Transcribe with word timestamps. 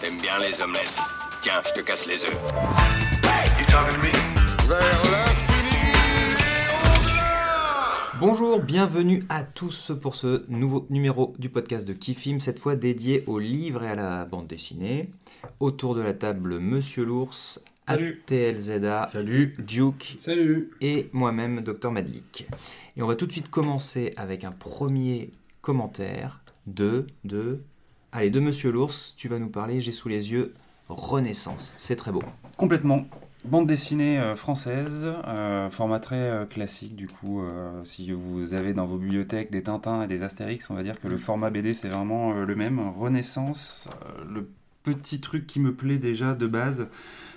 T'aimes 0.00 0.20
bien 0.20 0.38
les 0.38 0.60
omelettes. 0.60 0.94
Tiens, 1.42 1.60
je 1.66 1.80
te 1.80 1.84
casse 1.84 2.06
les 2.06 2.22
œufs. 2.24 2.52
Vers 4.68 5.02
l'infini 5.10 5.76
Bonjour, 8.20 8.60
bienvenue 8.60 9.24
à 9.28 9.42
tous 9.42 9.92
pour 10.00 10.14
ce 10.14 10.44
nouveau 10.48 10.86
numéro 10.90 11.34
du 11.38 11.48
podcast 11.48 11.86
de 11.86 11.92
Kifim, 11.92 12.38
cette 12.38 12.58
fois 12.60 12.76
dédié 12.76 13.24
aux 13.26 13.38
livres 13.38 13.82
et 13.82 13.88
à 13.88 13.94
la 13.96 14.24
bande 14.24 14.46
dessinée. 14.46 15.10
Autour 15.58 15.94
de 15.94 16.02
la 16.02 16.12
table, 16.12 16.58
Monsieur 16.60 17.04
l'ours, 17.04 17.60
Salut. 17.88 18.22
ATLZA, 18.26 19.06
Salut. 19.06 19.56
Duke 19.58 20.16
Salut. 20.18 20.70
et 20.80 21.08
moi-même, 21.12 21.60
Dr 21.62 21.90
Madlik. 21.90 22.46
Et 22.96 23.02
on 23.02 23.06
va 23.08 23.16
tout 23.16 23.26
de 23.26 23.32
suite 23.32 23.50
commencer 23.50 24.14
avec 24.16 24.44
un 24.44 24.52
premier 24.52 25.30
commentaire 25.60 26.40
de, 26.66 27.06
de, 27.24 27.60
allez, 28.12 28.30
de 28.30 28.40
Monsieur 28.40 28.70
l'ours. 28.70 29.14
Tu 29.16 29.28
vas 29.28 29.38
nous 29.38 29.48
parler, 29.48 29.80
j'ai 29.80 29.92
sous 29.92 30.08
les 30.08 30.30
yeux, 30.30 30.54
Renaissance. 30.88 31.72
C'est 31.76 31.96
très 31.96 32.12
beau. 32.12 32.22
Complètement. 32.56 33.06
Bande 33.44 33.66
dessinée 33.66 34.20
euh, 34.20 34.36
française, 34.36 35.04
euh, 35.04 35.68
format 35.68 35.98
très 35.98 36.14
euh, 36.14 36.46
classique 36.46 36.94
du 36.94 37.08
coup. 37.08 37.42
si 37.82 38.12
vous 38.12 38.54
avez 38.54 38.72
dans 38.72 38.86
vos 38.86 38.98
bibliothèques 38.98 39.50
des 39.50 39.64
Tintins 39.64 40.04
et 40.04 40.06
des 40.06 40.22
Astérix, 40.22 40.70
on 40.70 40.74
va 40.74 40.84
dire 40.84 41.00
que 41.00 41.08
le 41.08 41.18
format 41.18 41.50
BD 41.50 41.74
c'est 41.74 41.88
vraiment 41.88 42.32
le 42.32 42.54
même. 42.54 42.78
Renaissance, 42.96 43.88
le 44.28 44.48
petit 44.82 45.20
truc 45.20 45.46
qui 45.46 45.60
me 45.60 45.74
plaît 45.74 45.98
déjà 45.98 46.34
de 46.34 46.46
base, 46.46 46.88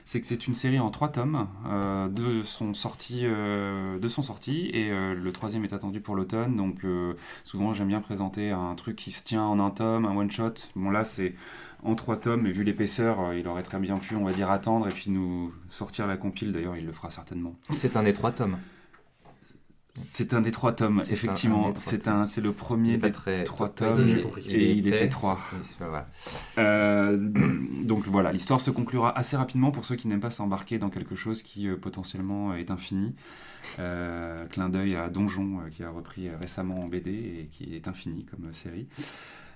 c'est 0.05 0.21
que 0.21 0.27
c'est 0.27 0.47
une 0.47 0.53
série 0.53 0.79
en 0.79 0.91
trois 0.91 1.09
tomes. 1.11 1.47
Euh, 1.67 2.07
deux, 2.07 2.43
sont 2.45 2.73
sortis, 2.73 3.21
euh, 3.23 3.97
et 3.97 4.91
euh, 4.91 5.15
le 5.15 5.31
troisième 5.31 5.63
est 5.63 5.73
attendu 5.73 5.99
pour 5.99 6.15
l'automne. 6.15 6.55
Donc 6.55 6.85
souvent 7.43 7.73
j'aime 7.73 7.87
bien 7.87 8.01
présenter 8.01 8.51
un 8.51 8.75
truc 8.75 8.95
qui 8.95 9.11
se 9.11 9.23
tient 9.23 9.43
en 9.43 9.59
un 9.59 9.71
tome, 9.71 10.05
un 10.05 10.15
one 10.15 10.31
shot. 10.31 10.53
Bon 10.75 10.91
là 10.91 11.03
c'est 11.03 11.33
en 11.83 11.95
trois 11.95 12.17
tomes, 12.17 12.41
mais 12.43 12.51
vu 12.51 12.63
l'épaisseur, 12.63 13.33
il 13.33 13.47
aurait 13.47 13.63
très 13.63 13.79
bien 13.79 13.97
pu, 13.97 14.15
on 14.15 14.23
va 14.23 14.33
dire, 14.33 14.49
attendre 14.49 14.87
et 14.87 14.91
puis 14.91 15.11
nous 15.11 15.53
sortir 15.69 16.07
la 16.07 16.17
compile. 16.17 16.51
D'ailleurs, 16.51 16.77
il 16.77 16.85
le 16.85 16.91
fera 16.91 17.11
certainement. 17.11 17.55
C'est 17.71 17.95
un 17.95 18.03
des 18.03 18.13
trois 18.13 18.31
tomes. 18.31 18.57
C'est 19.97 20.33
un 20.33 20.41
des 20.41 20.51
trois 20.51 20.73
tomes, 20.73 21.01
effectivement. 21.13 21.73
C'est 21.79 22.07
un, 22.09 22.25
c'est 22.25 22.41
le 22.41 22.51
premier 22.51 22.97
des 22.97 23.11
très- 23.13 23.43
trois 23.45 23.69
tomes 23.69 24.05
et, 24.49 24.71
il 24.73 24.87
était- 24.87 25.07
trois. 25.09 25.39
Oui. 25.53 25.87
Euh, 26.57 27.17
donc 27.17 28.03
voilà, 28.05 28.31
l'histoire 28.33 28.59
se 28.59 28.71
conclura 28.71 29.17
assez 29.17 29.37
rapidement 29.37 29.71
pour 29.71 29.85
ceux 29.85 29.95
qui 29.95 30.07
n'aiment 30.09 30.19
pas 30.19 30.29
s'embarquer 30.31 30.79
dans 30.79 30.89
quelque 30.89 31.15
chose 31.15 31.41
qui 31.41 31.69
euh, 31.69 31.77
potentiellement 31.77 32.53
est 32.55 32.71
infini. 32.71 33.15
Euh, 33.79 34.45
clin 34.47 34.69
d'œil 34.69 34.95
à 34.95 35.09
Donjon 35.09 35.59
euh, 35.65 35.69
qui 35.69 35.83
a 35.83 35.89
repris 35.89 36.27
euh, 36.27 36.35
récemment 36.39 36.81
en 36.81 36.87
BD 36.87 37.11
et 37.11 37.47
qui 37.49 37.73
est 37.75 37.87
infini 37.87 38.25
comme 38.25 38.45
euh, 38.49 38.53
série. 38.53 38.87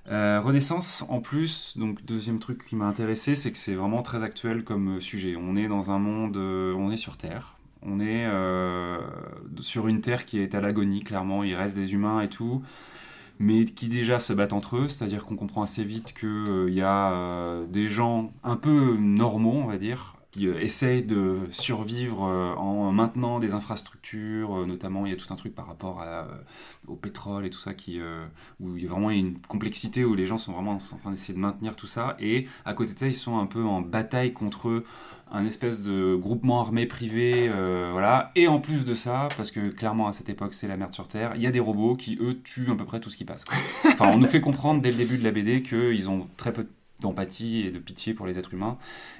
Euh, 0.10 0.40
Renaissance, 0.44 1.04
en 1.10 1.20
plus, 1.20 1.78
donc 1.78 2.04
deuxième 2.06 2.40
truc 2.40 2.66
qui 2.66 2.76
m'a 2.76 2.86
intéressé, 2.86 3.36
c'est 3.36 3.52
que 3.52 3.58
c'est 3.58 3.76
vraiment 3.76 4.02
très 4.02 4.24
actuel 4.24 4.64
comme 4.64 4.98
euh, 4.98 5.00
sujet. 5.02 5.36
On 5.36 5.56
est 5.56 5.68
dans 5.68 5.92
un 5.92 6.00
monde, 6.00 6.38
euh, 6.38 6.74
on 6.74 6.90
est 6.90 6.98
sur 6.98 7.18
Terre, 7.18 7.59
on 7.82 8.00
est 8.00 8.26
euh, 8.28 9.00
sur 9.62 9.88
une 9.88 10.02
Terre 10.02 10.26
qui 10.26 10.40
est 10.40 10.56
à 10.56 10.62
l'agonie, 10.62 11.04
clairement, 11.04 11.44
il 11.44 11.56
reste 11.56 11.76
des 11.76 11.94
humains 11.94 12.22
et 12.22 12.30
tout, 12.30 12.62
mais 13.40 13.66
qui 13.66 13.88
déjà 13.88 14.20
se 14.20 14.34
battent 14.34 14.54
entre 14.54 14.78
eux, 14.78 14.90
c'est-à-dire 14.90 15.26
qu'on 15.26 15.36
comprend 15.36 15.64
assez 15.64 15.84
vite 15.84 16.14
qu'il 16.14 16.74
y 16.74 16.82
a 16.82 17.14
euh, 17.14 17.66
des 17.68 17.88
gens 17.88 18.34
un 18.44 18.58
peu 18.58 18.98
normaux, 18.98 19.62
on 19.64 19.68
va 19.68 19.78
dire, 19.78 20.19
qui 20.32 20.48
euh, 20.48 20.60
essayent 20.60 21.04
de 21.04 21.40
survivre 21.52 22.24
euh, 22.24 22.54
en 22.56 22.92
maintenant 22.92 23.40
des 23.40 23.54
infrastructures, 23.54 24.60
euh, 24.60 24.66
notamment 24.66 25.06
il 25.06 25.12
y 25.12 25.14
a 25.14 25.18
tout 25.18 25.32
un 25.34 25.36
truc 25.36 25.56
par 25.56 25.68
rapport 25.68 26.04
au 26.88 26.96
pétrole 26.96 27.46
et 27.46 27.50
tout 27.50 27.60
ça, 27.60 27.74
qui, 27.74 28.00
où 28.60 28.78
il 28.78 28.84
y 28.84 28.86
a 28.86 28.90
vraiment 28.90 29.10
une 29.10 29.40
complexité 29.40 30.06
où 30.06 30.16
les 30.16 30.26
gens 30.26 30.38
sont 30.38 30.54
vraiment 30.54 30.74
en 30.74 30.78
train 30.78 31.12
d'essayer 31.12 31.34
de 31.34 31.40
maintenir 31.40 31.76
tout 31.76 31.88
ça, 31.88 32.16
et 32.20 32.48
à 32.66 32.74
côté 32.74 32.94
de 32.94 33.00
ça, 33.00 33.08
ils 33.08 33.14
sont 33.14 33.38
un 33.40 33.46
peu 33.46 33.64
en 33.64 33.82
bataille 33.82 34.34
contre 34.34 34.84
un 35.32 35.46
espèce 35.46 35.82
de 35.82 36.16
groupement 36.16 36.62
armé 36.62 36.86
privé, 36.86 37.50
voilà. 37.92 38.32
Et 38.36 38.48
en 38.48 38.60
plus 38.60 38.86
de 38.86 38.96
ça, 38.96 39.30
parce 39.38 39.52
que 39.52 39.70
clairement 39.70 40.08
à 40.08 40.14
cette 40.14 40.30
époque 40.30 40.54
c'est 40.54 40.68
la 40.68 40.78
merde 40.78 40.94
sur 40.94 41.08
Terre, 41.08 41.34
il 41.36 41.42
y 41.42 41.48
a 41.48 41.52
des 41.52 41.60
robots 41.60 41.96
qui 41.96 42.18
eux 42.22 42.42
tuent 42.42 42.72
à 42.72 42.76
peu 42.76 42.86
près 42.86 43.00
tout 43.00 43.10
ce 43.10 43.18
qui 43.18 43.26
passe. 43.26 43.44
Enfin, 43.86 44.12
on 44.14 44.18
nous 44.18 44.28
fait 44.28 44.42
comprendre 44.42 44.82
dès 44.82 44.92
le 44.92 44.98
début 44.98 45.18
de 45.18 45.24
la 45.24 45.32
BD 45.32 45.62
qu'ils 45.62 46.10
ont 46.10 46.28
très 46.38 46.54
peu 46.54 46.68
d'empathie 47.00 47.66
et 47.66 47.72
de 47.72 47.80
pitié 47.80 48.14
pour 48.14 48.28
les 48.28 48.38
êtres 48.38 48.54
humains, 48.54 48.78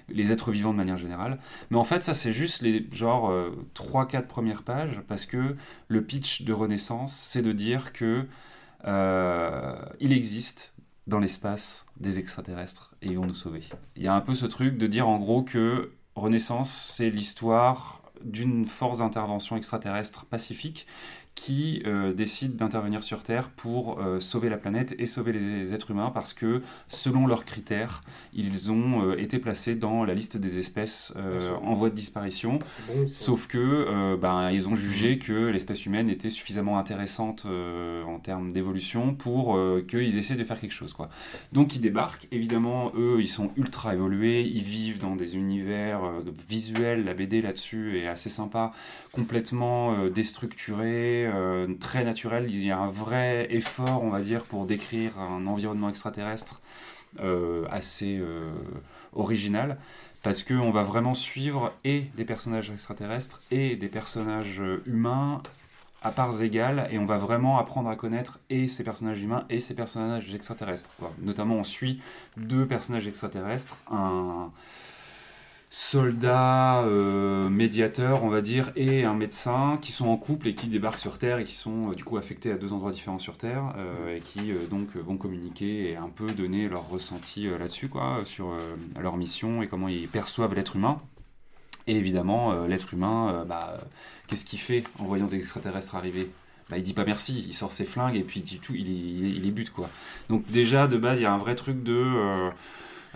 les 0.10 0.32
êtres 0.32 0.52
vivants 0.52 0.72
de 0.72 0.78
manière 0.78 0.98
générale. 0.98 1.40
Mais 1.70 1.78
en 1.78 1.84
fait, 1.84 2.04
ça 2.04 2.14
c'est 2.14 2.32
juste 2.32 2.62
les 2.62 2.88
genre 2.92 3.34
3-4 3.76 4.28
premières 4.28 4.64
pages, 4.64 5.02
parce 5.08 5.26
que 5.26 5.56
le 5.88 6.04
pitch 6.04 6.44
de 6.44 6.54
Renaissance, 6.54 7.14
c'est 7.14 7.42
de 7.42 7.52
dire 7.52 7.94
que 7.94 8.26
euh, 8.86 9.76
il 10.00 10.14
existe 10.14 10.74
dans 11.08 11.20
l'espace 11.20 11.86
des 12.00 12.20
extraterrestres 12.20 12.96
et 13.02 13.08
ils 13.08 13.18
vont 13.18 13.26
nous 13.26 13.34
sauver. 13.34 13.64
Il 13.96 14.04
y 14.04 14.08
a 14.08 14.14
un 14.14 14.22
peu 14.22 14.36
ce 14.36 14.46
truc 14.46 14.78
de 14.78 14.88
dire 14.88 15.10
en 15.10 15.20
gros 15.20 15.42
que 15.42 15.92
Renaissance, 16.16 16.72
c'est 16.96 17.10
l'histoire 17.10 18.02
d'une 18.24 18.66
force 18.66 19.00
d'intervention 19.00 19.56
extraterrestre 19.56 20.26
pacifique 20.26 20.86
qui 21.40 21.82
euh, 21.86 22.12
décide 22.12 22.58
d'intervenir 22.58 23.02
sur 23.02 23.24
Terre 23.24 23.50
pour 23.50 24.02
euh, 24.02 24.20
sauver 24.20 24.50
la 24.50 24.58
planète 24.58 24.94
et 25.00 25.06
sauver 25.06 25.32
les 25.32 25.74
êtres 25.74 25.92
humains 25.92 26.12
parce 26.14 26.34
que, 26.34 26.62
selon 26.90 27.28
leurs 27.28 27.46
critères, 27.46 28.04
ils 28.34 28.72
ont 28.72 29.08
euh, 29.08 29.18
été 29.18 29.40
placés 29.40 29.76
dans 29.76 30.04
la 30.04 30.14
liste 30.14 30.36
des 30.36 30.60
espèces 30.60 31.14
en 31.64 31.76
voie 31.76 31.90
de 31.90 31.96
disparition. 31.96 32.60
Sauf 33.08 33.48
que 33.48 34.16
ben, 34.16 34.52
ils 34.52 34.68
ont 34.68 34.76
jugé 34.76 35.18
que 35.18 35.48
l'espèce 35.48 35.86
humaine 35.86 36.10
était 36.10 36.30
suffisamment 36.30 36.78
intéressante 36.78 37.46
en 37.46 38.20
termes 38.20 38.52
d'évolution 38.52 39.14
pour 39.14 39.58
qu'ils 39.88 40.18
essaient 40.18 40.36
de 40.36 40.44
faire 40.44 40.60
quelque 40.60 40.74
chose. 40.74 40.94
Quoi. 40.94 41.10
Donc 41.54 41.76
ils 41.76 41.82
débarquent, 41.82 42.28
évidemment, 42.32 42.92
eux, 42.96 43.18
ils 43.22 43.30
sont 43.30 43.52
ultra 43.56 43.94
évolués, 43.94 44.42
ils 44.42 44.64
vivent 44.64 45.00
dans 45.00 45.16
des 45.16 45.36
univers 45.36 46.02
visuels, 46.48 47.06
la 47.06 47.14
BD 47.14 47.42
là-dessus 47.42 48.00
est 48.00 48.08
assez 48.08 48.30
sympa, 48.30 48.74
complètement 49.12 50.08
déstructuré, 50.08 51.29
euh, 51.34 51.68
très 51.80 52.04
naturel, 52.04 52.48
il 52.50 52.64
y 52.64 52.72
a 52.72 52.78
un 52.78 52.90
vrai 52.90 53.48
effort, 53.52 54.04
on 54.04 54.10
va 54.10 54.22
dire, 54.22 54.44
pour 54.44 54.66
décrire 54.66 55.18
un 55.20 55.46
environnement 55.48 55.90
extraterrestre 55.90 56.62
euh, 57.20 57.66
assez 57.70 58.18
euh, 58.20 58.52
original. 59.14 59.78
Parce 60.22 60.44
qu'on 60.44 60.72
va 60.72 60.84
vraiment 60.84 61.14
suivre 61.14 61.74
et 61.86 62.02
des 62.18 62.26
personnages 62.26 62.70
extraterrestres 62.72 63.42
et 63.52 63.78
des 63.78 63.88
personnages 63.88 64.62
humains 64.86 65.42
à 66.02 66.12
parts 66.12 66.42
égales. 66.42 66.90
Et 66.92 67.00
on 67.00 67.06
va 67.06 67.18
vraiment 67.18 67.58
apprendre 67.58 67.90
à 67.90 67.96
connaître 67.96 68.40
et 68.50 68.68
ces 68.68 68.84
personnages 68.84 69.22
humains 69.22 69.46
et 69.50 69.62
ces 69.62 69.76
personnages 69.76 70.36
extraterrestres. 70.36 70.92
Notamment 71.22 71.56
on 71.56 71.64
suit 71.64 72.02
deux 72.36 72.66
personnages 72.66 73.08
extraterrestres, 73.08 73.78
un 73.90 74.52
soldat 75.70 76.82
euh, 76.82 77.48
médiateur 77.48 78.24
on 78.24 78.30
va 78.30 78.42
dire 78.42 78.72
et 78.76 79.04
un 79.04 79.14
médecin 79.14 79.78
qui 79.80 79.92
sont 79.92 80.08
en 80.08 80.18
couple 80.18 80.48
et 80.48 80.56
qui 80.56 80.68
débarquent 80.68 80.98
sur 80.98 81.20
Terre 81.20 81.38
et 81.38 81.44
qui 81.44 81.56
sont 81.56 81.92
euh, 81.92 81.96
du 81.96 82.04
coup 82.04 82.18
affectés 82.18 82.52
à 82.52 82.58
deux 82.58 82.74
endroits 82.74 82.92
différents 82.92 83.20
sur 83.20 83.38
Terre 83.38 83.76
euh, 83.78 84.16
et 84.16 84.20
qui 84.20 84.52
donc 84.72 84.96
vont 84.96 85.18
communiquer 85.18 85.92
et 85.92 85.96
un 85.96 86.10
peu 86.10 86.26
donner 86.32 86.68
leur 86.68 86.90
ressenti 86.90 87.48
là-dessus 87.48 87.88
quoi 87.88 88.22
sur 88.24 88.58
leur 89.00 89.16
mission 89.18 89.62
et 89.62 89.68
comment 89.68 89.88
ils 89.88 90.08
perçoivent 90.08 90.56
l'être 90.56 90.76
humain 90.76 91.02
et 91.86 91.96
évidemment 91.96 92.66
l'être 92.66 92.94
humain 92.94 93.46
bah, 93.48 93.80
qu'est-ce 94.28 94.46
qu'il 94.46 94.60
fait 94.60 94.84
en 94.98 95.06
voyant 95.06 95.28
des 95.28 95.38
extraterrestres 95.38 95.96
arriver? 95.96 96.32
Bah, 96.70 96.78
il 96.78 96.84
dit 96.84 96.94
pas 96.94 97.06
merci, 97.06 97.46
il 97.48 97.54
sort 97.54 97.72
ses 97.72 97.86
flingues 97.86 98.16
et 98.16 98.24
puis 98.24 98.44
du 98.44 98.60
tout, 98.60 98.76
il, 98.76 98.88
il, 98.88 99.38
il 99.38 99.44
les 99.44 99.52
bute 99.52 99.72
quoi. 99.72 99.90
Donc 100.30 100.46
déjà 100.48 100.88
de 100.88 100.98
base 100.98 101.20
il 101.20 101.24
y 101.24 101.26
a 101.26 101.34
un 101.34 101.40
vrai 101.40 101.56
truc 101.56 101.84
de 101.84 102.52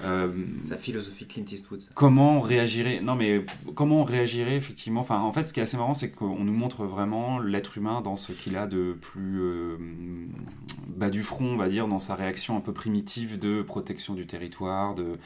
euh, 0.04 0.32
Sa 0.68 0.78
philosophie 0.78 1.28
Clint 1.28 1.46
Eastwood. 1.52 1.84
comment 1.94 2.38
on 2.38 2.42
réagirait 2.42 3.00
non 3.02 3.16
mais 3.16 3.46
comment 3.76 4.02
on 4.02 4.04
réagirait 4.04 4.56
effectivement 4.56 5.02
enfin 5.02 5.20
en 5.20 5.32
fait 5.32 5.46
ce 5.46 5.54
qui 5.54 5.60
est 5.60 5.64
assez 5.64 5.78
marrant 5.78 5.94
c'est 5.94 6.12
qu'on 6.12 6.44
nous 6.44 6.54
montre 6.54 6.86
vraiment 6.86 7.40
l'être 7.40 7.78
humain 7.78 8.02
dans 8.02 8.16
ce 8.16 8.32
qu'il 8.32 8.58
a 8.58 8.66
de 8.66 8.98
plus 9.00 9.42
euh, 9.42 9.78
bas 10.88 11.10
du 11.10 11.22
front 11.22 11.46
on 11.46 11.58
va 11.58 11.70
dire 11.70 11.88
dans 11.88 12.00
sa 12.00 12.16
réaction 12.16 12.58
un 12.58 12.62
peu 12.62 12.74
primitive 12.74 13.38
de 13.38 13.62
protection 13.62 14.14
du 14.14 14.26
territoire 14.26 14.96
de 14.96 15.18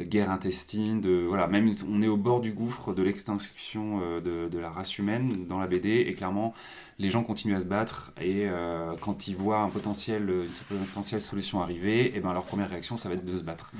guerre 0.00 0.30
intestine 0.30 1.00
de 1.00 1.24
voilà 1.26 1.46
même 1.46 1.70
on 1.90 2.00
est 2.00 2.08
au 2.08 2.16
bord 2.16 2.40
du 2.40 2.52
gouffre 2.52 2.94
de 2.94 3.02
l'extinction 3.02 4.00
euh, 4.02 4.20
de, 4.20 4.48
de 4.48 4.58
la 4.58 4.70
race 4.70 4.98
humaine 4.98 5.46
dans 5.46 5.58
la 5.58 5.66
BD 5.66 6.06
et 6.06 6.14
clairement 6.14 6.54
les 6.98 7.10
gens 7.10 7.22
continuent 7.22 7.56
à 7.56 7.60
se 7.60 7.66
battre 7.66 8.12
et 8.20 8.46
euh, 8.46 8.94
quand 9.00 9.28
ils 9.28 9.36
voient 9.36 9.60
un 9.60 9.68
potentiel, 9.68 10.30
une 10.30 10.86
potentielle 10.86 11.20
solution 11.20 11.60
arriver, 11.60 12.16
et 12.16 12.20
ben 12.20 12.32
leur 12.32 12.44
première 12.44 12.70
réaction 12.70 12.96
ça 12.96 13.08
va 13.08 13.16
être 13.16 13.24
de 13.24 13.36
se 13.36 13.42
battre. 13.42 13.70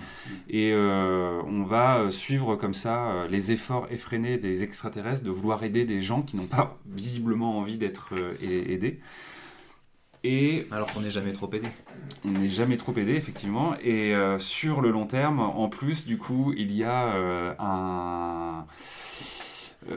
Et 0.49 0.73
euh, 0.73 1.43
on 1.46 1.64
va 1.64 1.99
euh, 1.99 2.11
suivre 2.11 2.56
comme 2.56 2.75
ça 2.75 3.08
euh, 3.08 3.28
les 3.28 3.52
efforts 3.52 3.87
effrénés 3.90 4.38
des 4.38 4.62
extraterrestres 4.62 5.25
de 5.25 5.31
vouloir 5.31 5.64
aider 5.64 5.84
des 5.84 6.02
gens 6.02 6.23
qui 6.23 6.37
n'ont 6.37 6.46
pas 6.46 6.78
visiblement 6.87 7.58
envie 7.58 7.78
d'être 7.78 8.14
aidés. 8.40 9.00
Et 10.28 10.67
Alors 10.73 10.93
qu'on 10.93 11.02
n'est 11.02 11.11
jamais 11.11 11.32
trop 11.32 11.49
aidé. 11.52 11.69
on 12.25 12.31
n'est 12.31 12.49
jamais 12.49 12.76
trop 12.76 12.93
aidé, 12.96 13.14
effectivement. 13.14 13.75
Et 13.81 14.12
euh, 14.12 14.40
sur 14.40 14.81
le 14.81 14.90
long 14.90 15.06
terme, 15.06 15.38
en 15.38 15.69
plus, 15.69 16.05
du 16.05 16.19
coup, 16.19 16.52
il 16.56 16.73
y 16.73 16.82
a 16.82 17.14
euh, 17.14 17.55
un, 17.61 18.67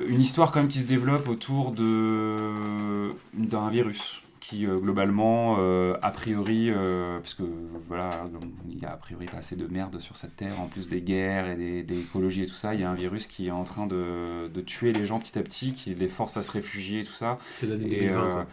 une 0.08 0.22
histoire 0.22 0.52
quand 0.52 0.60
même 0.60 0.68
qui 0.68 0.78
se 0.78 0.86
développe 0.86 1.28
autour 1.28 1.72
d'un 1.72 3.70
virus 3.72 4.22
qui 4.50 4.66
euh, 4.66 4.78
globalement, 4.80 5.58
euh, 5.60 5.96
a 6.02 6.12
priori, 6.12 6.70
euh, 6.72 7.20
parce 7.20 7.34
que 7.36 7.44
voilà, 7.88 8.26
il 8.70 8.80
y 8.80 8.86
a 8.86 8.92
a 8.94 8.98
priori 8.98 9.26
pas 9.28 9.38
assez 9.38 9.56
de 9.56 9.68
merde 9.68 10.00
sur 10.00 10.16
cette 10.16 10.36
terre, 10.36 10.60
en 10.60 10.66
plus 10.68 10.88
des 10.88 11.02
guerres 11.02 11.50
et 11.50 11.56
des, 11.56 11.84
des 11.84 12.00
écologies 12.02 12.44
et 12.44 12.48
tout 12.48 12.54
ça, 12.54 12.74
il 12.74 12.82
y 12.82 12.84
a 12.84 12.90
un 12.90 12.96
virus 12.96 13.28
qui 13.28 13.48
est 13.48 13.52
en 13.52 13.64
train 13.64 13.88
de, 13.88 14.48
de 14.48 14.62
tuer 14.62 14.94
les 14.94 15.06
gens 15.06 15.20
petit 15.20 15.38
à 15.38 15.44
petit, 15.44 15.74
qui 15.74 15.94
les 15.96 16.08
force 16.08 16.38
à 16.38 16.44
se 16.44 16.52
réfugier 16.52 17.02
et 17.02 17.04
tout 17.04 17.14
ça. 17.14 17.38
C'est 17.48 17.68
l'année 17.68 17.88
Et, 17.88 17.90
2020. 17.90 18.28
euh, 18.28 18.32
quoi. 18.32 18.48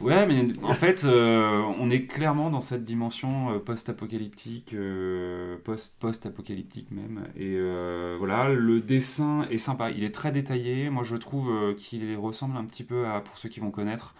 Ouais, 0.00 0.26
mais 0.26 0.46
en 0.64 0.74
fait, 0.74 1.04
euh, 1.04 1.60
on 1.78 1.88
est 1.88 2.06
clairement 2.06 2.50
dans 2.50 2.60
cette 2.60 2.84
dimension 2.84 3.60
post-apocalyptique, 3.60 4.72
euh, 4.74 5.56
post- 5.64 5.96
post-apocalyptique 6.00 6.90
même. 6.90 7.24
Et 7.36 7.54
euh, 7.56 8.16
voilà, 8.18 8.48
le 8.52 8.80
dessin 8.80 9.46
est 9.50 9.58
sympa, 9.58 9.90
il 9.90 10.02
est 10.02 10.14
très 10.14 10.32
détaillé. 10.32 10.90
Moi, 10.90 11.04
je 11.04 11.14
trouve 11.16 11.74
qu'il 11.76 12.16
ressemble 12.16 12.56
un 12.56 12.64
petit 12.64 12.82
peu 12.84 13.06
à, 13.06 13.20
pour 13.20 13.38
ceux 13.38 13.48
qui 13.48 13.60
vont 13.60 13.70
connaître, 13.70 14.14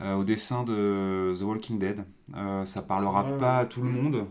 euh, 0.00 0.14
au 0.14 0.24
dessin 0.24 0.64
de 0.64 1.34
The 1.38 1.42
Walking 1.42 1.78
Dead. 1.78 2.04
Euh, 2.36 2.64
ça 2.64 2.82
parlera 2.82 3.22
vrai, 3.22 3.38
pas 3.38 3.56
ouais. 3.56 3.62
à 3.62 3.66
tout 3.66 3.82
le 3.82 3.90
monde, 3.90 4.26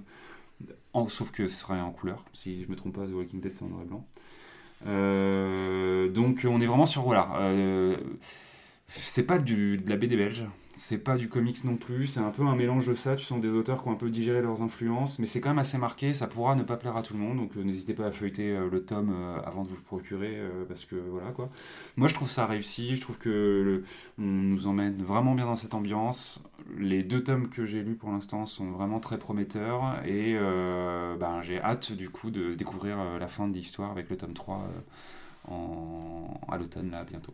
en- 0.94 1.08
sauf 1.08 1.32
que 1.32 1.48
ce 1.48 1.56
serait 1.62 1.80
en 1.80 1.92
couleur. 1.92 2.24
Si 2.34 2.64
je 2.64 2.70
me 2.70 2.76
trompe 2.76 2.96
pas, 2.96 3.06
The 3.06 3.14
Walking 3.14 3.42
Dead 3.42 3.56
c'est 3.56 3.64
en 3.64 3.68
noir 3.70 3.82
et 3.84 3.86
blanc. 3.86 4.06
Euh, 4.86 6.10
donc 6.10 6.46
on 6.50 6.62
est 6.62 6.68
vraiment 6.68 6.86
sur 6.86 7.02
voilà. 7.02 7.30
C'est 8.90 9.26
pas 9.26 9.38
du, 9.38 9.78
de 9.78 9.90
la 9.90 9.98
BD 9.98 10.16
belge, 10.16 10.46
c'est 10.74 11.04
pas 11.04 11.18
du 11.18 11.28
comics 11.28 11.64
non 11.64 11.76
plus, 11.76 12.08
c'est 12.08 12.20
un 12.20 12.30
peu 12.30 12.44
un 12.44 12.56
mélange 12.56 12.86
de 12.88 12.96
ça. 12.96 13.16
Tu 13.16 13.26
sens 13.26 13.42
des 13.42 13.50
auteurs 13.50 13.82
qui 13.82 13.90
ont 13.90 13.92
un 13.92 13.96
peu 13.96 14.10
digéré 14.10 14.42
leurs 14.42 14.62
influences, 14.62 15.18
mais 15.20 15.26
c'est 15.26 15.42
quand 15.42 15.50
même 15.50 15.60
assez 15.60 15.78
marqué. 15.78 16.14
Ça 16.14 16.28
pourra 16.28 16.56
ne 16.56 16.64
pas 16.64 16.78
plaire 16.78 16.96
à 16.96 17.02
tout 17.02 17.14
le 17.14 17.20
monde, 17.20 17.38
donc 17.38 17.58
euh, 17.58 17.64
n'hésitez 17.64 17.94
pas 17.94 18.06
à 18.06 18.12
feuilleter 18.12 18.52
euh, 18.52 18.70
le 18.70 18.86
tome 18.86 19.12
euh, 19.12 19.42
avant 19.44 19.64
de 19.64 19.70
vous 19.70 19.76
le 19.76 19.82
procurer, 19.82 20.38
parce 20.68 20.86
que 20.86 20.96
voilà 20.96 21.32
quoi. 21.32 21.50
Moi 21.96 22.08
je 22.08 22.14
trouve 22.14 22.30
ça 22.30 22.46
réussi, 22.46 22.96
je 22.96 23.02
trouve 23.02 23.18
que 23.18 23.84
nous 24.18 24.68
emmène 24.68 25.02
vraiment 25.04 25.36
bien 25.36 25.46
dans 25.46 25.56
cette 25.56 25.74
ambiance. 25.74 26.44
Les 26.78 27.04
deux 27.04 27.24
tomes 27.24 27.50
que 27.50 27.66
j'ai 27.66 27.82
lus 27.82 27.96
pour 27.96 28.12
l'instant 28.12 28.46
sont 28.46 28.72
vraiment 28.72 29.00
très 29.00 29.18
prometteurs, 29.18 30.02
et 30.06 30.36
ben, 31.20 31.42
j'ai 31.42 31.60
hâte 31.62 31.92
du 31.92 32.10
coup 32.10 32.30
de 32.30 32.54
découvrir 32.56 32.98
la 33.20 33.28
fin 33.28 33.48
de 33.48 33.54
l'histoire 33.54 33.92
avec 33.92 34.10
le 34.10 34.18
tome 34.18 34.34
3 34.34 34.68
euh, 35.50 35.52
en, 35.52 36.40
à 36.50 36.58
l'automne 36.58 36.92
là 36.92 37.04
bientôt. 37.04 37.34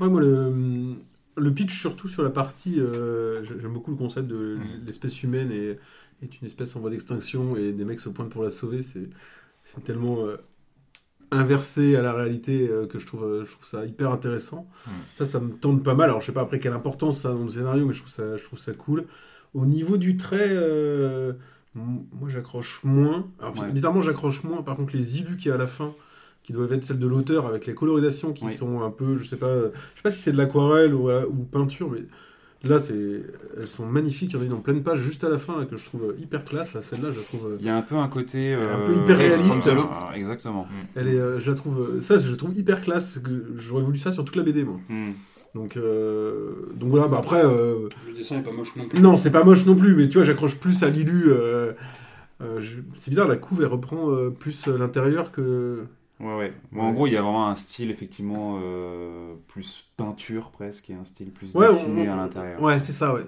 Ouais, 0.00 0.08
moi, 0.08 0.20
le, 0.20 0.94
le 1.36 1.54
pitch, 1.54 1.78
surtout 1.80 2.08
sur 2.08 2.22
la 2.22 2.30
partie. 2.30 2.80
euh, 2.80 3.42
j'ai- 3.44 3.60
J'aime 3.60 3.72
beaucoup 3.72 3.90
le 3.90 3.96
concept 3.96 4.26
de 4.28 4.56
Mhm. 4.56 4.84
l'espèce 4.86 5.22
humaine 5.22 5.50
et 5.52 5.78
est 6.22 6.40
une 6.40 6.46
espèce 6.46 6.74
en 6.76 6.80
voie 6.80 6.90
d'extinction 6.90 7.56
et 7.56 7.72
des 7.72 7.84
mecs 7.84 8.00
se 8.00 8.08
pointent 8.08 8.30
pour 8.30 8.42
la 8.42 8.50
sauver. 8.50 8.82
C'est 8.82 9.08
tellement 9.84 10.24
euh, 10.26 10.36
inversé 11.30 11.96
à 11.96 12.02
la 12.02 12.12
réalité 12.12 12.68
euh, 12.68 12.86
que 12.86 12.98
je 12.98 13.06
trouve, 13.06 13.44
je 13.44 13.50
trouve 13.50 13.66
ça 13.66 13.84
hyper 13.84 14.10
intéressant. 14.12 14.66
Mhm. 14.86 14.92
Ça, 15.14 15.26
ça 15.26 15.40
me 15.40 15.50
tente 15.52 15.82
pas 15.82 15.94
mal. 15.94 16.08
Alors, 16.10 16.20
je 16.20 16.26
sais 16.26 16.32
pas 16.32 16.42
après 16.42 16.58
quelle 16.58 16.72
importance 16.72 17.20
ça 17.20 17.30
a 17.30 17.34
dans 17.34 17.44
le 17.44 17.50
scénario, 17.50 17.84
mais 17.86 17.92
je 17.92 18.00
trouve 18.00 18.12
ça, 18.12 18.36
je 18.36 18.44
trouve 18.44 18.58
ça 18.58 18.72
cool. 18.72 19.04
Au 19.54 19.66
niveau 19.66 19.96
du 19.96 20.16
trait. 20.16 20.56
moi, 21.74 22.28
j'accroche 22.28 22.82
moins. 22.84 23.28
Alors, 23.38 23.58
Ouais. 23.58 23.70
bizarrement, 23.70 24.00
j'accroche 24.00 24.42
moins. 24.44 24.62
Par 24.62 24.76
contre, 24.76 24.94
les 24.96 25.18
illus 25.18 25.36
qu'il 25.36 25.48
y 25.48 25.50
a 25.50 25.54
à 25.54 25.58
la 25.58 25.66
fin, 25.66 25.94
qui 26.46 26.52
doivent 26.52 26.72
être 26.72 26.84
celles 26.84 27.00
de 27.00 27.06
l'auteur, 27.08 27.46
avec 27.46 27.66
les 27.66 27.74
colorisations 27.74 28.32
qui 28.32 28.44
Oui. 28.44 28.52
sont 28.54 28.82
un 28.82 28.90
peu, 28.90 29.16
je 29.16 29.24
sais 29.24 29.36
pas, 29.36 29.48
euh, 29.48 29.70
je 29.94 29.98
sais 29.98 30.02
pas 30.04 30.10
si 30.12 30.20
c'est 30.22 30.30
de 30.30 30.36
l'aquarelle 30.38 30.94
ou, 30.94 31.10
euh, 31.10 31.24
ou 31.28 31.42
peinture, 31.42 31.90
mais 31.90 32.04
là, 32.68 32.78
c'est, 32.78 32.94
elles 33.58 33.66
sont 33.66 33.84
magnifiques. 33.84 34.30
Il 34.32 34.36
y 34.36 34.38
en 34.38 34.42
a 34.42 34.44
une 34.44 34.52
en 34.52 34.60
pleine 34.60 34.84
page 34.84 35.00
juste 35.00 35.24
à 35.24 35.28
la 35.28 35.38
fin 35.38 35.58
là, 35.58 35.64
que 35.66 35.76
je 35.76 35.84
trouve 35.84 36.04
euh, 36.04 36.16
hyper 36.22 36.44
classe. 36.44 36.72
Là, 36.72 36.82
celle-là, 36.82 37.10
je 37.10 37.18
la 37.18 37.24
trouve, 37.24 37.56
Il 37.58 37.66
y 37.66 37.68
a 37.68 37.76
un 37.76 37.82
peu 37.82 37.96
un 37.96 38.06
côté. 38.06 38.54
Un 38.54 38.78
peu 38.86 38.94
hyper 38.94 39.16
réaliste. 39.18 39.66
euh, 39.66 40.12
Exactement. 40.14 40.68
elle 40.94 41.08
est, 41.08 41.18
euh, 41.18 41.40
je 41.40 41.50
la 41.50 41.56
trouve, 41.56 42.00
ça, 42.00 42.16
je 42.18 42.34
trouve 42.36 42.56
hyper 42.56 42.80
classe. 42.80 43.20
J'aurais 43.56 43.82
voulu 43.82 43.98
ça 43.98 44.12
sur 44.12 44.24
toute 44.24 44.36
la 44.36 44.44
BD, 44.44 44.62
moi. 44.62 44.78
Hmm. 44.88 45.10
Donc, 45.56 45.76
euh, 45.76 46.52
donc 46.76 46.90
voilà. 46.90 47.08
Bah 47.08 47.16
après, 47.18 47.44
euh, 47.44 47.88
Le 48.06 48.14
dessin 48.14 48.36
est 48.38 48.42
pas 48.42 48.52
moche 48.52 48.76
non 48.76 48.86
plus. 48.88 49.00
non, 49.00 49.16
c'est 49.16 49.30
pas 49.32 49.42
moche 49.42 49.66
non 49.66 49.74
plus, 49.74 49.96
mais 49.96 50.08
tu 50.08 50.18
vois, 50.18 50.24
j'accroche 50.24 50.56
plus 50.56 50.82
à 50.84 50.90
l'illu. 50.90 51.24
euh, 51.28 51.72
euh, 52.42 52.60
je- 52.60 52.82
c'est 52.94 53.08
bizarre, 53.10 53.26
la 53.26 53.36
couve, 53.38 53.62
elle 53.62 53.68
reprend 53.68 54.10
euh, 54.12 54.30
plus 54.30 54.66
l'intérieur 54.68 55.32
que. 55.32 55.84
Ouais, 56.18 56.34
ouais. 56.34 56.52
Bon, 56.72 56.80
Ouais. 56.80 56.86
En 56.86 56.92
gros, 56.94 57.06
il 57.06 57.12
y 57.12 57.16
a 57.16 57.20
vraiment 57.22 57.48
un 57.48 57.54
style 57.54 57.90
effectivement 57.90 58.58
euh, 58.62 59.34
plus 59.48 59.84
peinture 59.98 60.50
presque 60.50 60.88
et 60.88 60.94
un 60.94 61.04
style 61.04 61.30
plus 61.30 61.54
Ouais, 61.54 61.68
dessiné 61.68 62.08
on- 62.08 62.12
à 62.12 62.16
l'intérieur. 62.16 62.62
Ouais, 62.62 62.80
c'est 62.80 62.92
ça, 62.92 63.12
ouais. 63.12 63.24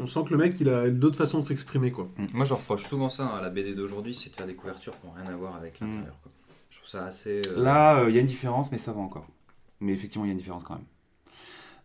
On 0.00 0.06
sent 0.06 0.20
que 0.26 0.30
le 0.30 0.38
mec, 0.38 0.54
il 0.58 0.68
a 0.70 0.88
d'autres 0.88 1.18
façons 1.18 1.40
de 1.40 1.44
s'exprimer, 1.44 1.90
quoi. 1.92 2.08
Moi, 2.32 2.44
je 2.46 2.54
reproche 2.54 2.84
souvent 2.86 3.10
ça 3.10 3.26
à 3.26 3.42
la 3.42 3.50
BD 3.50 3.74
d'aujourd'hui, 3.74 4.14
c'est 4.14 4.30
de 4.30 4.36
faire 4.36 4.46
des 4.46 4.54
couvertures 4.54 4.98
qui 5.00 5.06
n'ont 5.06 5.12
rien 5.12 5.26
à 5.26 5.36
voir 5.36 5.54
avec 5.56 5.80
l'intérieur. 5.80 6.16
quoi. 6.22 6.32
Je 6.70 6.78
trouve 6.78 6.88
ça 6.88 7.04
assez. 7.04 7.42
euh, 7.48 7.62
Là, 7.62 7.98
euh, 7.98 8.08
il 8.08 8.14
y 8.14 8.18
a 8.18 8.22
une 8.22 8.26
différence, 8.26 8.72
mais 8.72 8.78
ça 8.78 8.92
va 8.92 9.00
encore. 9.00 9.26
Mais 9.80 9.92
effectivement, 9.92 10.24
il 10.24 10.28
y 10.28 10.30
a 10.30 10.32
une 10.32 10.38
différence 10.38 10.64
quand 10.64 10.74
même. 10.76 10.84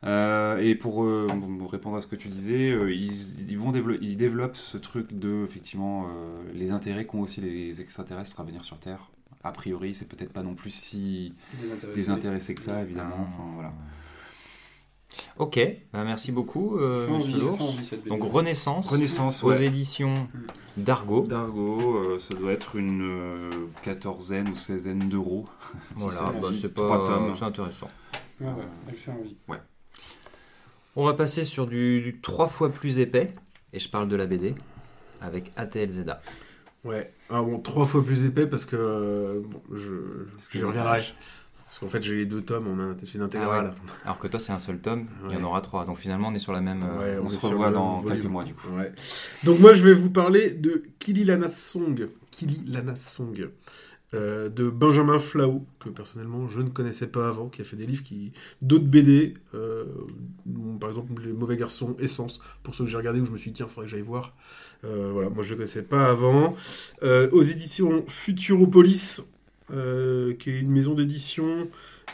Euh, 0.05 0.57
et 0.59 0.75
pour 0.75 1.03
euh, 1.03 1.27
pour 1.59 1.71
répondre 1.71 1.97
à 1.97 2.01
ce 2.01 2.07
que 2.07 2.15
tu 2.15 2.27
disais, 2.29 2.69
euh, 2.71 2.93
ils, 2.93 3.49
ils 3.49 3.57
vont 3.57 3.71
développer, 3.71 4.05
ils 4.05 4.15
développent 4.15 4.55
ce 4.55 4.77
truc 4.77 5.11
de 5.17 5.43
effectivement 5.43 6.05
euh, 6.07 6.43
les 6.53 6.71
intérêts 6.71 7.05
qu'ont 7.07 7.21
aussi 7.21 7.41
les 7.41 7.81
extraterrestres 7.81 8.39
à 8.39 8.43
venir 8.43 8.63
sur 8.63 8.79
Terre. 8.79 9.09
A 9.43 9.51
priori, 9.51 9.93
c'est 9.93 10.07
peut-être 10.07 10.33
pas 10.33 10.43
non 10.43 10.55
plus 10.55 10.71
si 10.71 11.33
Désintéressé. 11.59 11.95
désintéressé 11.95 12.55
que 12.55 12.61
ça, 12.61 12.81
évidemment. 12.81 13.15
Ah. 13.17 13.27
Enfin, 13.33 13.51
voilà. 13.55 13.73
Ok, 15.37 15.59
bah, 15.93 16.03
merci 16.03 16.31
beaucoup, 16.31 16.77
euh, 16.77 17.07
Monsieur. 17.07 17.97
Donc 18.07 18.23
Renaissance, 18.23 18.89
Renaissance, 18.89 19.43
aux 19.43 19.49
ouais. 19.49 19.63
éditions 19.63 20.27
d'Argo. 20.75 21.25
D'Argo, 21.25 21.97
euh, 21.97 22.19
ça 22.19 22.33
doit 22.35 22.51
être 22.51 22.75
une 22.75 23.01
euh, 23.01 23.49
quatorzaine 23.83 24.49
ou 24.49 24.55
seizaine 24.55 24.99
d'euros. 25.09 25.45
Voilà, 25.95 26.31
bah, 26.41 26.49
c'est 26.59 26.73
Trois 26.73 27.03
pas, 27.03 27.09
tomes. 27.09 27.35
c'est 27.37 27.45
intéressant. 27.45 27.87
Ouais, 28.39 28.47
ouais, 28.47 28.53
elle 28.89 28.95
fait 28.95 29.11
envie. 29.11 29.37
On 30.95 31.05
va 31.05 31.13
passer 31.13 31.43
sur 31.43 31.67
du, 31.67 32.01
du 32.01 32.19
trois 32.21 32.47
fois 32.47 32.71
plus 32.71 32.99
épais, 32.99 33.33
et 33.73 33.79
je 33.79 33.89
parle 33.89 34.09
de 34.09 34.15
la 34.15 34.25
BD, 34.25 34.55
avec 35.21 35.51
ATL 35.55 35.89
Zeda. 35.91 36.21
Ouais. 36.83 37.11
Ah 37.29 37.41
bon, 37.41 37.59
trois 37.59 37.85
fois 37.85 38.03
plus 38.05 38.25
épais 38.25 38.47
parce 38.47 38.65
que. 38.65 38.75
euh, 38.77 39.41
bon, 39.43 39.61
je, 39.73 39.91
que 40.51 40.59
je 40.59 40.65
reviendrai. 40.65 41.03
Parce 41.65 41.79
qu'en 41.79 41.87
fait, 41.89 42.01
j'ai 42.01 42.15
les 42.15 42.25
deux 42.25 42.41
tomes 42.41 42.67
en 42.67 42.79
in- 42.81 42.95
chez 43.05 43.17
l'intégrale. 43.17 43.75
Alors 44.05 44.19
que 44.19 44.27
toi, 44.27 44.39
c'est 44.39 44.53
un 44.53 44.59
seul 44.59 44.79
tome, 44.79 45.07
il 45.29 45.35
y 45.35 45.37
en 45.37 45.43
aura 45.43 45.59
trois. 45.59 45.83
Donc 45.83 45.97
finalement, 45.97 46.29
on 46.29 46.33
est 46.33 46.39
sur 46.39 46.53
la 46.53 46.61
même. 46.61 46.81
euh, 46.83 46.97
Ouais, 46.99 47.19
on 47.21 47.25
est 47.25 47.29
se 47.29 47.45
revoit 47.45 47.71
dans 47.71 47.99
volume. 47.99 48.19
quelques 48.21 48.31
mois, 48.31 48.43
du 48.45 48.53
coup. 48.53 48.67
Donc 49.43 49.59
moi 49.59 49.73
je 49.73 49.83
vais 49.83 49.93
vous 49.93 50.09
parler 50.09 50.51
de 50.51 50.81
Kili 50.97 51.25
Lana 51.25 51.49
Song, 51.49 52.07
Kili 52.31 52.63
Lana 52.67 52.95
Song, 52.95 53.49
euh, 54.13 54.47
de 54.47 54.69
Benjamin 54.69 55.19
Flao, 55.19 55.65
que 55.79 55.89
personnellement 55.89 56.47
je 56.47 56.61
ne 56.61 56.69
connaissais 56.69 57.07
pas 57.07 57.27
avant, 57.27 57.49
qui 57.49 57.59
a 57.61 57.65
fait 57.65 57.75
des 57.75 57.85
livres 57.85 58.03
qui 58.03 58.31
d'autres 58.61 58.85
BD, 58.85 59.33
euh, 59.53 59.83
par 60.79 60.89
exemple 60.89 61.21
Les 61.25 61.33
Mauvais 61.33 61.57
Garçons, 61.57 61.93
Essence, 61.99 62.39
pour 62.63 62.73
ceux 62.73 62.85
que 62.85 62.89
j'ai 62.89 62.95
regardé 62.95 63.19
où 63.19 63.25
je 63.25 63.31
me 63.31 63.37
suis 63.37 63.51
dit 63.51 63.57
tiens 63.57 63.67
faudrait 63.67 63.87
que 63.87 63.91
j'aille 63.91 64.01
voir. 64.01 64.33
Euh, 64.85 65.09
voilà, 65.11 65.29
moi 65.29 65.43
je 65.43 65.49
ne 65.49 65.55
le 65.55 65.57
connaissais 65.57 65.83
pas 65.83 66.09
avant. 66.09 66.55
Aux 67.03 67.43
éditions 67.43 68.05
Futuropolis, 68.07 69.23
qui 69.69 69.75
est 69.75 70.59
une 70.59 70.71
maison 70.71 70.93
d'édition. 70.93 71.67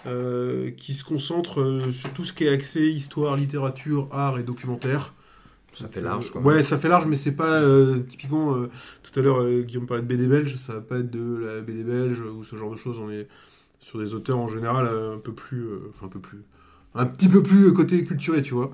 qui 0.04 0.94
se 0.96 1.04
concentre 1.04 1.90
sur 1.92 2.12
tout 2.14 2.24
ce 2.24 2.34
qui 2.34 2.46
est 2.46 2.50
accès 2.50 2.88
histoire, 2.88 3.36
littérature, 3.36 4.10
art 4.12 4.40
et 4.40 4.44
documentaire. 4.44 5.14
Ça 5.74 5.88
fait 5.88 6.02
large, 6.02 6.32
quoi. 6.32 6.42
Ouais, 6.42 6.64
ça 6.64 6.78
fait 6.78 6.88
large, 6.88 7.06
mais 7.08 7.16
c'est 7.16 7.32
pas 7.32 7.62
euh, 7.62 8.00
typiquement. 8.02 8.56
euh, 8.56 8.70
tout 9.02 9.20
à 9.20 9.24
l'heure, 9.24 9.42
euh, 9.42 9.62
Guillaume 9.62 9.88
parlait 9.88 10.04
de 10.04 10.08
BD 10.08 10.28
belge, 10.28 10.56
ça 10.56 10.74
va 10.74 10.82
pas 10.82 11.00
être 11.00 11.10
de 11.12 11.38
la 11.38 11.62
BD 11.62 11.84
belge 11.84 12.22
ou 12.22 12.44
ce 12.44 12.56
genre 12.56 12.72
de 12.72 12.76
choses. 12.76 13.00
On 13.00 13.10
est 13.10 13.28
sur 13.80 14.00
des 14.00 14.14
auteurs 14.14 14.38
en 14.38 14.48
général 14.48 14.86
euh, 14.86 15.16
un 15.16 15.20
peu 15.20 15.34
plus. 15.34 15.64
euh, 15.64 15.80
Enfin, 15.90 16.06
un 16.06 16.10
peu 16.10 16.20
plus. 16.20 16.44
Un 16.96 17.08
petit 17.08 17.28
peu 17.28 17.42
plus 17.42 17.66
euh, 17.68 17.72
côté 17.72 18.04
culturé, 18.04 18.42
tu 18.44 18.54
vois. 18.54 18.72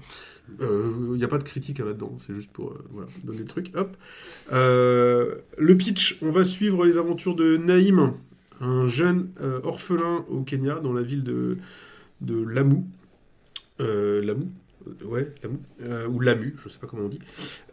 Il 0.59 1.11
n'y 1.15 1.23
a 1.23 1.27
pas 1.27 1.37
de 1.37 1.43
critique 1.43 1.79
hein, 1.79 1.85
là-dedans, 1.85 2.17
c'est 2.25 2.33
juste 2.33 2.51
pour 2.51 2.71
euh, 2.71 2.83
voilà, 2.91 3.07
donner 3.23 3.39
le 3.39 3.45
truc. 3.45 3.71
Hop. 3.75 3.95
Euh, 4.51 5.35
le 5.57 5.77
pitch 5.77 6.17
on 6.21 6.31
va 6.31 6.43
suivre 6.43 6.85
les 6.85 6.97
aventures 6.97 7.35
de 7.35 7.55
Naïm, 7.57 8.13
un 8.59 8.87
jeune 8.87 9.29
euh, 9.41 9.59
orphelin 9.63 10.25
au 10.29 10.41
Kenya, 10.41 10.75
dans 10.79 10.91
la 10.91 11.03
ville 11.03 11.23
de, 11.23 11.57
de 12.21 12.41
Lamu. 12.43 12.83
Euh, 13.79 14.21
Lamu 14.21 14.43
euh, 14.43 14.45
Ouais, 15.03 15.27
Lamu. 15.43 15.57
Euh, 15.83 16.07
ou 16.07 16.19
Lamu, 16.19 16.55
je 16.63 16.69
sais 16.69 16.79
pas 16.79 16.87
comment 16.87 17.03
on 17.05 17.09
dit. 17.09 17.19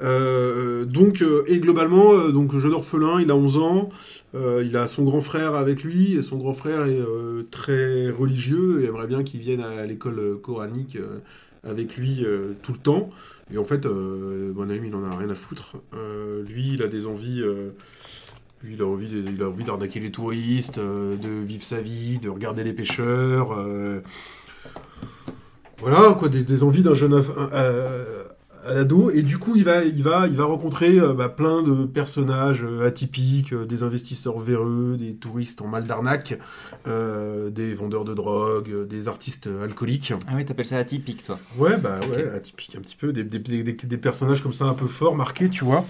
Euh, 0.01 0.85
donc, 0.85 1.23
euh, 1.23 1.45
et 1.47 1.61
globalement, 1.61 2.13
euh, 2.13 2.31
donc 2.33 2.57
jeune 2.59 2.73
orphelin, 2.75 3.21
il 3.21 3.31
a 3.31 3.37
11 3.37 3.59
ans, 3.59 3.89
euh, 4.35 4.63
il 4.67 4.77
a 4.77 4.87
son 4.87 5.05
grand 5.05 5.21
frère 5.21 5.55
avec 5.55 5.83
lui, 5.83 6.15
et 6.17 6.23
son 6.23 6.37
grand 6.37 6.53
frère 6.53 6.87
est 6.87 7.01
euh, 7.01 7.45
très 7.51 8.11
religieux 8.11 8.83
et 8.83 8.87
aimerait 8.87 9.07
bien 9.07 9.23
qu'il 9.23 9.41
vienne 9.41 9.61
à 9.61 9.87
l'école 9.87 10.19
euh, 10.19 10.37
coranique 10.37 10.97
euh, 10.97 11.19
avec 11.65 11.97
lui 11.97 12.25
euh, 12.25 12.53
tout 12.63 12.73
le 12.73 12.79
temps. 12.79 13.11
Et 13.53 13.59
en 13.59 13.65
fait, 13.65 13.87
euh, 13.87 14.53
mon 14.55 14.69
ami, 14.69 14.89
il 14.89 14.95
en 14.95 15.05
a 15.05 15.17
rien 15.17 15.31
à 15.31 15.35
foutre. 15.35 15.77
Euh, 15.95 16.43
lui, 16.45 16.73
il 16.75 16.83
a 16.83 16.89
des 16.89 17.07
envies. 17.07 17.41
euh, 17.43 17.71
lui, 18.63 18.75
il 18.75 18.83
a 18.83 18.87
envie, 18.87 19.09
il 19.09 19.43
a 19.43 19.49
envie 19.49 19.65
d'arnaquer 19.65 20.01
les 20.01 20.11
touristes, 20.11 20.79
euh, 20.79 21.17
de 21.17 21.29
vivre 21.29 21.63
sa 21.63 21.81
vie, 21.81 22.19
de 22.19 22.29
regarder 22.29 22.65
les 22.65 22.73
pêcheurs. 22.73 23.53
Voilà, 25.81 26.15
quoi, 26.19 26.29
des, 26.29 26.43
des 26.43 26.63
envies 26.63 26.83
d'un 26.83 26.95
jeune 26.95 27.23
euh, 27.53 28.25
ado. 28.67 29.11
Et 29.11 29.23
du 29.23 29.39
coup 29.39 29.57
il 29.57 29.65
va 29.65 29.85
il 29.85 30.03
va 30.03 30.27
il 30.27 30.37
va 30.37 30.45
rencontrer 30.45 30.99
euh, 30.99 31.15
bah, 31.15 31.29
plein 31.29 31.63
de 31.63 31.85
personnages 31.85 32.65
euh, 32.65 32.87
atypiques 32.87 33.53
euh, 33.53 33.65
des 33.65 33.83
investisseurs 33.83 34.39
véreux 34.39 34.97
des 34.99 35.15
touristes 35.15 35.63
en 35.63 35.69
mal 35.69 35.85
d'arnaque 35.87 36.39
des 36.87 37.75
vendeurs 37.75 38.05
de 38.05 38.15
drogue 38.15 38.87
des 38.87 39.09
artistes 39.09 39.49
alcooliques. 39.63 40.13
Ah 40.29 40.33
oui, 40.35 40.45
t'appelles 40.45 40.67
ça 40.67 40.79
atypique, 40.79 41.25
toi. 41.25 41.39
ouais 41.59 41.77
bah 41.77 42.01
ouais 42.11 42.29
atypiques 42.29 42.77
un 42.77 42.81
petit 42.81 42.97
peu. 42.97 43.13
Des, 43.13 43.25
des, 43.25 43.39
des, 43.39 43.97
personnages 43.97 44.43
comme 44.43 44.53
ça 44.53 44.65
un 44.65 44.75
peu 44.75 44.87
forts 44.87 45.17
marqués 45.17 45.49
tu 45.49 45.65
vois. 45.65 45.85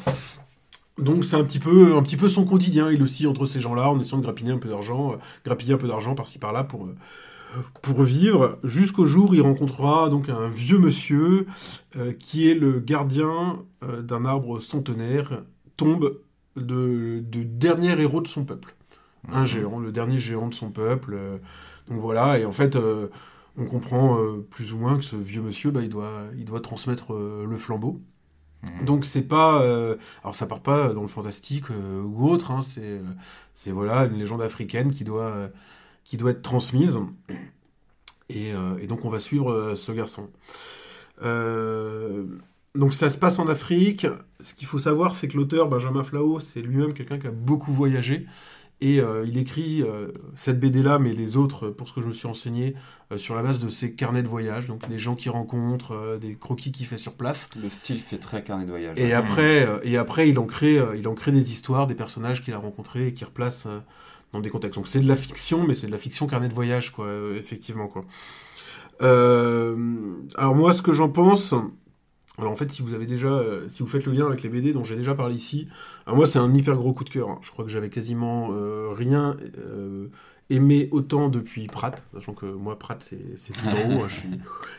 Donc 0.99 1.25
c'est 1.25 1.37
un 1.37 1.45
petit 1.45 1.59
peu 1.59 1.97
un 1.97 2.02
petit 2.02 2.16
peu 2.16 2.28
son 2.28 2.45
quotidien. 2.45 2.90
Il 2.90 3.02
aussi 3.02 3.26
entre 3.26 3.47
ces 3.47 3.61
gens-là 3.61 3.90
en 3.90 3.99
essayant 4.00 4.19
de 4.19 4.23
grappiller 4.23 4.52
un 4.52 4.59
peu 4.59 4.69
d'argent 4.69 5.16
grappiller 5.45 5.75
un 5.75 5.78
peu 5.78 5.88
d'argent 5.88 6.14
par-ci 6.14 6.38
par-là 6.38 6.64
pour 6.64 6.88
pour 7.82 8.02
vivre 8.02 8.58
jusqu'au 8.64 9.06
jour 9.06 9.30
où 9.30 9.34
il 9.34 9.40
rencontrera 9.42 10.08
donc 10.08 10.28
un 10.28 10.48
vieux 10.48 10.78
monsieur 10.78 11.46
euh, 11.96 12.12
qui 12.12 12.50
est 12.50 12.54
le 12.54 12.80
gardien 12.80 13.56
euh, 13.82 14.02
d'un 14.02 14.25
arbre 14.25 14.60
centenaire, 14.60 15.42
tombe 15.76 16.20
de, 16.56 17.20
de 17.20 17.42
dernier 17.42 18.00
héros 18.00 18.20
de 18.20 18.26
son 18.28 18.44
peuple. 18.44 18.75
Un 19.32 19.44
géant, 19.44 19.78
le 19.78 19.92
dernier 19.92 20.18
géant 20.18 20.48
de 20.48 20.54
son 20.54 20.70
peuple. 20.70 21.14
euh, 21.14 21.38
donc 21.88 21.98
voilà, 22.00 22.38
et 22.38 22.44
en 22.44 22.52
fait, 22.52 22.76
on 23.56 23.64
comprend 23.66 24.18
plus 24.50 24.72
ou 24.72 24.76
moins 24.76 24.96
que 24.98 25.04
ce 25.04 25.14
vieux 25.14 25.40
monsieur, 25.40 25.70
bah, 25.70 25.82
il, 25.82 25.88
doit, 25.88 26.25
il 26.36 26.44
doit 26.44 26.60
transmettre 26.60 27.12
le 27.14 27.56
flambeau. 27.56 28.00
Donc 28.84 29.04
c'est 29.04 29.22
pas, 29.22 29.60
alors 30.25 30.34
ça 30.34 30.46
part 30.46 30.62
pas 30.62 30.92
dans 30.92 31.02
le 31.02 31.06
fantastique 31.06 31.66
ou 31.70 32.28
autre, 32.28 32.50
hein, 32.50 32.60
c'est, 32.60 33.00
c'est 33.54 33.70
voilà 33.70 34.06
une 34.06 34.18
légende 34.18 34.42
africaine 34.42 34.90
qui 34.90 35.04
doit, 35.04 35.50
qui 36.06 36.16
doit 36.16 36.30
être 36.30 36.42
transmise. 36.42 37.00
Et, 38.28 38.52
euh, 38.52 38.78
et 38.80 38.86
donc 38.86 39.04
on 39.04 39.08
va 39.08 39.18
suivre 39.18 39.50
euh, 39.50 39.75
ce 39.75 39.90
garçon. 39.92 40.30
Euh, 41.22 42.25
donc 42.75 42.92
ça 42.92 43.10
se 43.10 43.18
passe 43.18 43.38
en 43.38 43.48
Afrique. 43.48 44.06
Ce 44.40 44.54
qu'il 44.54 44.68
faut 44.68 44.78
savoir, 44.78 45.16
c'est 45.16 45.26
que 45.26 45.36
l'auteur 45.36 45.68
Benjamin 45.68 46.04
Flao, 46.04 46.38
c'est 46.38 46.62
lui-même 46.62 46.92
quelqu'un 46.92 47.18
qui 47.18 47.26
a 47.26 47.32
beaucoup 47.32 47.72
voyagé. 47.72 48.26
Et 48.82 49.00
il 49.25 49.38
écrit 49.38 49.82
cette 50.34 50.60
BD-là, 50.60 50.98
mais 50.98 51.14
les 51.14 51.38
autres, 51.38 51.70
pour 51.70 51.88
ce 51.88 51.94
que 51.94 52.02
je 52.02 52.08
me 52.08 52.12
suis 52.12 52.28
renseigné, 52.28 52.75
sur 53.16 53.34
la 53.34 53.42
base 53.42 53.58
de 53.58 53.70
ses 53.70 53.94
carnets 53.94 54.22
de 54.22 54.28
voyage, 54.28 54.68
donc 54.68 54.86
les 54.90 54.98
gens 54.98 55.14
qu'il 55.14 55.30
rencontre, 55.30 56.18
des 56.20 56.34
croquis 56.34 56.72
qu'il 56.72 56.84
fait 56.84 56.98
sur 56.98 57.14
place. 57.14 57.48
Le 57.58 57.70
style 57.70 58.00
fait 58.00 58.18
très 58.18 58.44
carnet 58.44 58.66
de 58.66 58.70
voyage. 58.70 59.00
Et 59.00 59.14
après, 59.14 59.66
et 59.82 59.96
après 59.96 60.28
il, 60.28 60.38
en 60.38 60.44
crée, 60.44 60.78
il 60.94 61.08
en 61.08 61.14
crée 61.14 61.32
des 61.32 61.52
histoires, 61.52 61.86
des 61.86 61.94
personnages 61.94 62.42
qu'il 62.42 62.52
a 62.52 62.58
rencontrés 62.58 63.06
et 63.06 63.12
qu'il 63.14 63.26
replace 63.26 63.66
dans 64.37 64.43
des 64.43 64.50
contextes. 64.50 64.76
Donc 64.76 64.88
c'est 64.88 65.00
de 65.00 65.09
la 65.09 65.16
fiction, 65.16 65.66
mais 65.66 65.75
c'est 65.75 65.87
de 65.87 65.93
la 65.93 65.99
fiction 65.99 66.26
carnet 66.26 66.49
de 66.49 66.55
voyage, 66.55 66.93
quoi, 66.93 67.07
euh, 67.07 67.38
effectivement. 67.38 67.88
Quoi. 67.88 68.05
Euh, 69.02 69.76
alors 70.37 70.55
moi, 70.55 70.73
ce 70.73 70.83
que 70.83 70.93
j'en 70.93 71.09
pense... 71.09 71.55
Alors 72.38 72.52
en 72.52 72.55
fait, 72.55 72.71
si 72.71 72.83
vous 72.83 72.93
avez 72.93 73.07
déjà, 73.07 73.28
euh, 73.28 73.66
si 73.71 73.83
vous 73.83 73.88
faites 73.88 74.05
le 74.05 74.12
lien 74.12 74.26
avec 74.26 74.43
les 74.43 74.50
BD 74.50 74.75
dont 74.75 74.85
j'ai 74.85 74.95
déjà 74.95 75.14
parlé 75.14 75.35
ici, 75.35 75.69
alors 76.05 76.19
moi 76.19 76.26
c'est 76.26 76.38
un 76.38 76.52
hyper 76.55 76.76
gros 76.76 76.93
coup 76.93 77.02
de 77.02 77.09
cœur. 77.09 77.31
hein. 77.31 77.38
Je 77.40 77.50
crois 77.50 77.64
que 77.64 77.71
j'avais 77.71 77.88
quasiment 77.88 78.50
euh, 78.52 78.90
rien 78.93 79.38
euh, 79.57 80.09
aimé 80.50 80.90
autant 80.90 81.31
depuis 81.31 81.66
Pratt, 81.66 82.05
sachant 82.12 82.35
que 82.35 82.45
moi 82.45 82.78
Pratt 82.78 83.02
c'est 83.38 83.52
tout 83.55 83.66
en 83.69 83.88
haut. 83.90 84.02
hein. 84.02 84.09
Je 84.09 84.14
suis, 84.16 84.28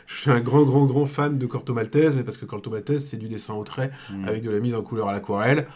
je 0.06 0.16
suis 0.22 0.30
un 0.30 0.40
grand 0.40 0.66
grand 0.66 0.86
grand 0.86 1.08
fan 1.08 1.40
de 1.40 1.46
Corto 1.48 1.74
Maltese, 1.74 2.16
mais 2.16 2.24
parce 2.24 2.38
que 2.38 2.46
Corto 2.46 2.70
Maltese 2.70 3.08
c'est 3.08 3.18
du 3.18 3.28
dessin 3.28 3.56
au 3.56 3.64
trait 3.64 3.90
Mm. 4.14 4.26
avec 4.28 4.44
de 4.44 4.52
la 4.52 4.60
mise 4.60 4.76
en 4.76 4.84
couleur 4.84 5.10
à 5.10 5.14
l'aquarelle. 5.14 5.68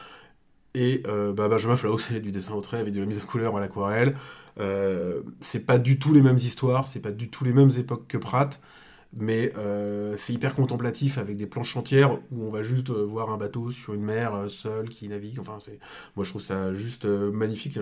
Et 0.74 1.04
euh, 1.08 1.34
bah, 1.34 1.48
Benjamin 1.48 1.76
Flao, 1.76 1.98
c'est 1.98 2.20
du 2.20 2.32
dessin 2.32 2.54
au 2.54 2.62
trait 2.62 2.78
avec 2.80 2.94
de 2.94 3.00
la 3.00 3.06
mise 3.06 3.20
en 3.22 3.26
couleur 3.26 3.56
à 3.58 3.60
l'aquarelle. 3.60 4.16
Euh, 4.60 5.22
c'est 5.40 5.66
pas 5.66 5.78
du 5.78 6.00
tout 6.00 6.14
les 6.14 6.22
mêmes 6.22 6.38
histoires, 6.38 6.88
c'est 6.88 7.00
pas 7.00 7.12
du 7.12 7.30
tout 7.30 7.44
les 7.44 7.54
mêmes 7.54 7.72
époques 7.78 8.08
que 8.08 8.18
Pratt, 8.18 8.60
mais 9.14 9.54
euh, 9.58 10.16
c'est 10.18 10.34
hyper 10.34 10.56
contemplatif 10.56 11.18
avec 11.18 11.38
des 11.38 11.48
planches 11.48 11.76
entières 11.78 12.14
où 12.32 12.44
on 12.46 12.50
va 12.50 12.62
juste 12.62 12.90
euh, 12.90 13.04
voir 13.06 13.30
un 13.30 13.38
bateau 13.38 13.72
sur 13.72 13.94
une 13.94 14.04
mer 14.04 14.34
seul 14.50 14.90
qui 14.90 15.08
navigue. 15.08 15.40
Enfin, 15.40 15.58
c'est, 15.60 15.80
moi 16.16 16.26
je 16.26 16.30
trouve 16.30 16.42
ça 16.42 16.74
juste 16.74 17.06
magnifique. 17.06 17.78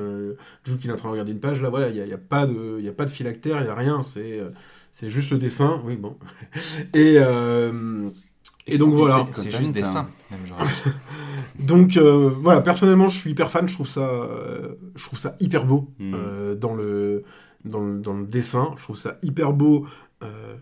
Jules 0.64 0.78
qui 0.80 0.88
est 0.88 0.92
en 0.92 0.96
train 0.96 1.10
de 1.10 1.14
regarder 1.14 1.32
une 1.32 1.40
page, 1.40 1.62
là, 1.62 1.70
voilà, 1.70 1.90
il 1.90 1.96
n'y 1.96 2.02
a, 2.02 2.06
y 2.06 2.14
a, 2.14 2.18
pas 2.18 2.46
de- 2.46 2.78
il 2.80 2.86
y 2.86 2.90
a 2.90 2.94
pas 2.94 3.06
de 3.06 3.12
phylactère, 3.12 3.60
il 3.60 3.64
n'y 3.64 3.70
a 3.70 3.76
rien, 3.76 4.02
c'est, 4.04 4.40
c'est 4.92 5.10
juste 5.10 5.32
le 5.32 5.38
dessin. 5.38 5.82
Oui, 5.86 5.96
bon. 5.96 6.18
Et. 6.94 7.18
et 8.68 8.78
donc 8.78 8.94
voilà. 8.94 9.26
C'est 9.36 9.52
juste 9.52 9.72
dessin. 9.72 10.08
Même, 10.32 10.40
dit. 10.42 10.52
Donc 11.70 11.96
euh, 11.98 12.30
voilà, 12.40 12.62
personnellement, 12.62 13.08
je 13.08 13.18
suis 13.18 13.32
hyper 13.32 13.50
fan. 13.50 13.68
Je 13.68 13.74
trouve 13.74 13.88
ça, 13.88 14.02
euh, 14.10 14.76
je 14.96 15.04
trouve 15.06 15.18
ça 15.20 15.36
hyper 15.40 15.66
beau 15.66 15.90
Mm. 16.00 16.14
euh, 16.16 16.56
dans 16.56 16.74
le 16.76 17.24
dans 17.66 17.80
le 17.82 18.00
dans 18.00 18.14
le 18.14 18.26
dessin. 18.26 18.74
Je 18.78 18.84
trouve 18.84 18.98
ça 18.98 19.18
hyper 19.24 19.54
beau 19.54 19.86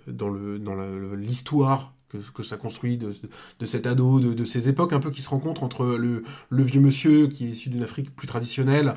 dans 0.07 0.29
le 0.29 0.59
dans 0.59 0.75
l'histoire 1.15 1.93
que, 2.09 2.17
que 2.33 2.43
ça 2.43 2.57
construit 2.57 2.95
de, 2.97 3.11
de 3.59 3.65
cet 3.65 3.87
ado, 3.87 4.19
de, 4.19 4.33
de 4.33 4.45
ces 4.45 4.69
époques 4.69 4.93
un 4.93 4.99
peu 4.99 5.09
qui 5.09 5.21
se 5.23 5.29
rencontrent 5.29 5.63
entre 5.63 5.83
le, 5.97 6.23
le 6.49 6.63
vieux 6.63 6.79
monsieur 6.79 7.27
qui 7.27 7.45
est 7.47 7.49
issu 7.49 7.69
d'une 7.69 7.81
Afrique 7.83 8.15
plus 8.15 8.27
traditionnelle 8.27 8.93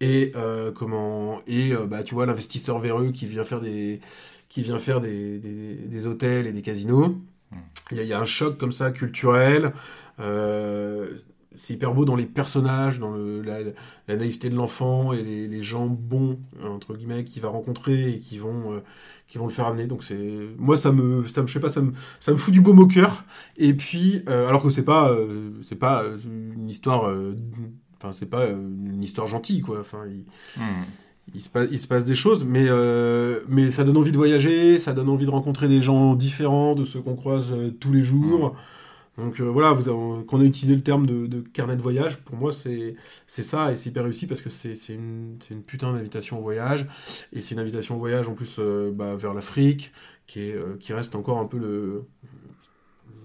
et 0.00 0.32
comment 0.74 1.40
et 1.48 1.72
bah 1.88 2.02
tu 2.04 2.14
vois 2.14 2.26
l'investisseur 2.26 2.78
véreux 2.78 3.10
qui 3.10 3.26
vient 3.26 3.42
faire 3.44 3.60
des 3.60 4.00
qui 4.48 4.62
vient 4.62 4.78
faire 4.78 5.00
des, 5.00 5.38
des, 5.40 5.74
des 5.74 6.06
hôtels 6.06 6.46
et 6.46 6.52
des 6.52 6.62
casinos. 6.62 7.16
Il 7.90 7.96
y, 7.96 8.00
a- 8.00 8.02
il 8.04 8.08
y 8.08 8.12
a 8.12 8.20
un 8.20 8.24
choc 8.24 8.56
comme 8.56 8.72
ça 8.72 8.92
culturel. 8.92 9.72
Euh, 10.20 11.18
c'est 11.56 11.74
hyper 11.74 11.94
beau 11.94 12.04
dans 12.04 12.16
les 12.16 12.26
personnages, 12.26 12.98
dans 12.98 13.12
le, 13.12 13.42
la, 13.42 13.58
la 14.08 14.16
naïveté 14.16 14.50
de 14.50 14.56
l'enfant 14.56 15.12
et 15.12 15.22
les, 15.22 15.46
les 15.48 15.62
gens 15.62 15.86
bons 15.86 16.38
entre 16.64 16.94
guillemets 16.94 17.24
qu'il 17.24 17.42
va 17.42 17.48
rencontrer 17.48 18.14
et 18.14 18.18
qui 18.18 18.38
vont 18.38 18.72
euh, 18.72 18.80
qui 19.26 19.38
vont 19.38 19.46
le 19.46 19.52
faire 19.52 19.66
amener. 19.66 19.86
Donc 19.86 20.02
c'est 20.04 20.40
moi 20.58 20.76
ça 20.76 20.92
me 20.92 21.24
ça 21.24 21.42
me 21.42 21.46
je 21.46 21.52
sais 21.52 21.60
pas 21.60 21.68
ça 21.68 21.80
me 21.80 21.92
ça 22.20 22.32
me 22.32 22.36
fout 22.36 22.52
du 22.52 22.60
baume 22.60 22.78
au 22.78 22.86
cœur. 22.86 23.24
Et 23.56 23.74
puis 23.74 24.22
euh, 24.28 24.48
alors 24.48 24.62
que 24.62 24.70
c'est 24.70 24.82
pas 24.84 25.10
euh, 25.10 25.50
c'est 25.62 25.78
pas 25.78 26.02
une 26.24 26.68
histoire 26.68 27.12
enfin 27.96 28.12
c'est 28.12 28.26
pas 28.26 28.48
une 28.48 29.02
histoire 29.02 29.26
gentille 29.26 29.60
quoi. 29.60 29.80
Enfin 29.80 30.04
il, 30.06 30.24
Hmm. 30.56 30.84
il 31.34 31.40
se, 31.40 31.48
passe, 31.48 31.68
il 31.70 31.78
se 31.78 31.88
passe 31.88 32.04
des 32.04 32.14
choses, 32.14 32.44
mais, 32.44 32.66
mais 33.48 33.70
ça 33.70 33.82
donne 33.82 33.96
envie 33.96 34.12
de 34.12 34.16
voyager, 34.16 34.78
ça 34.78 34.92
donne 34.92 35.08
envie 35.08 35.24
de 35.26 35.30
rencontrer 35.30 35.68
des 35.68 35.82
gens 35.82 36.14
différents 36.14 36.74
de 36.74 36.84
ceux 36.84 37.00
qu'on 37.00 37.16
croise 37.16 37.52
tous 37.80 37.92
les 37.92 38.02
jours. 38.02 38.54
Donc 39.16 39.40
euh, 39.40 39.44
voilà, 39.44 39.72
vous 39.72 39.88
avez- 39.88 40.24
qu'on 40.26 40.40
a 40.40 40.44
utilisé 40.44 40.74
le 40.74 40.82
terme 40.82 41.06
de, 41.06 41.40
carnet 41.40 41.76
de 41.76 41.82
voyage, 41.82 42.18
pour 42.18 42.36
moi 42.36 42.50
c'est 42.52 42.96
ça, 43.28 43.70
et 43.70 43.76
c'est 43.76 43.90
hyper 43.90 44.02
réussi 44.04 44.26
parce 44.26 44.40
que 44.42 44.50
c'est 44.50 44.74
une, 44.92 45.38
une 45.50 45.62
putain 45.62 45.92
d'invitation 45.92 46.38
au 46.38 46.42
voyage, 46.42 46.86
et 47.32 47.40
c'est 47.40 47.54
une 47.54 47.60
invitation 47.60 47.94
au 47.96 47.98
voyage 47.98 48.28
en 48.28 48.34
plus 48.34 48.56
euh, 48.58 48.90
bah, 48.92 49.14
vers 49.14 49.32
l'Afrique, 49.34 49.92
euh, 50.36 50.76
qui 50.78 50.92
reste 50.92 51.14
encore 51.14 51.38
un 51.38 51.46
peu 51.46 51.58
le... 51.58 52.04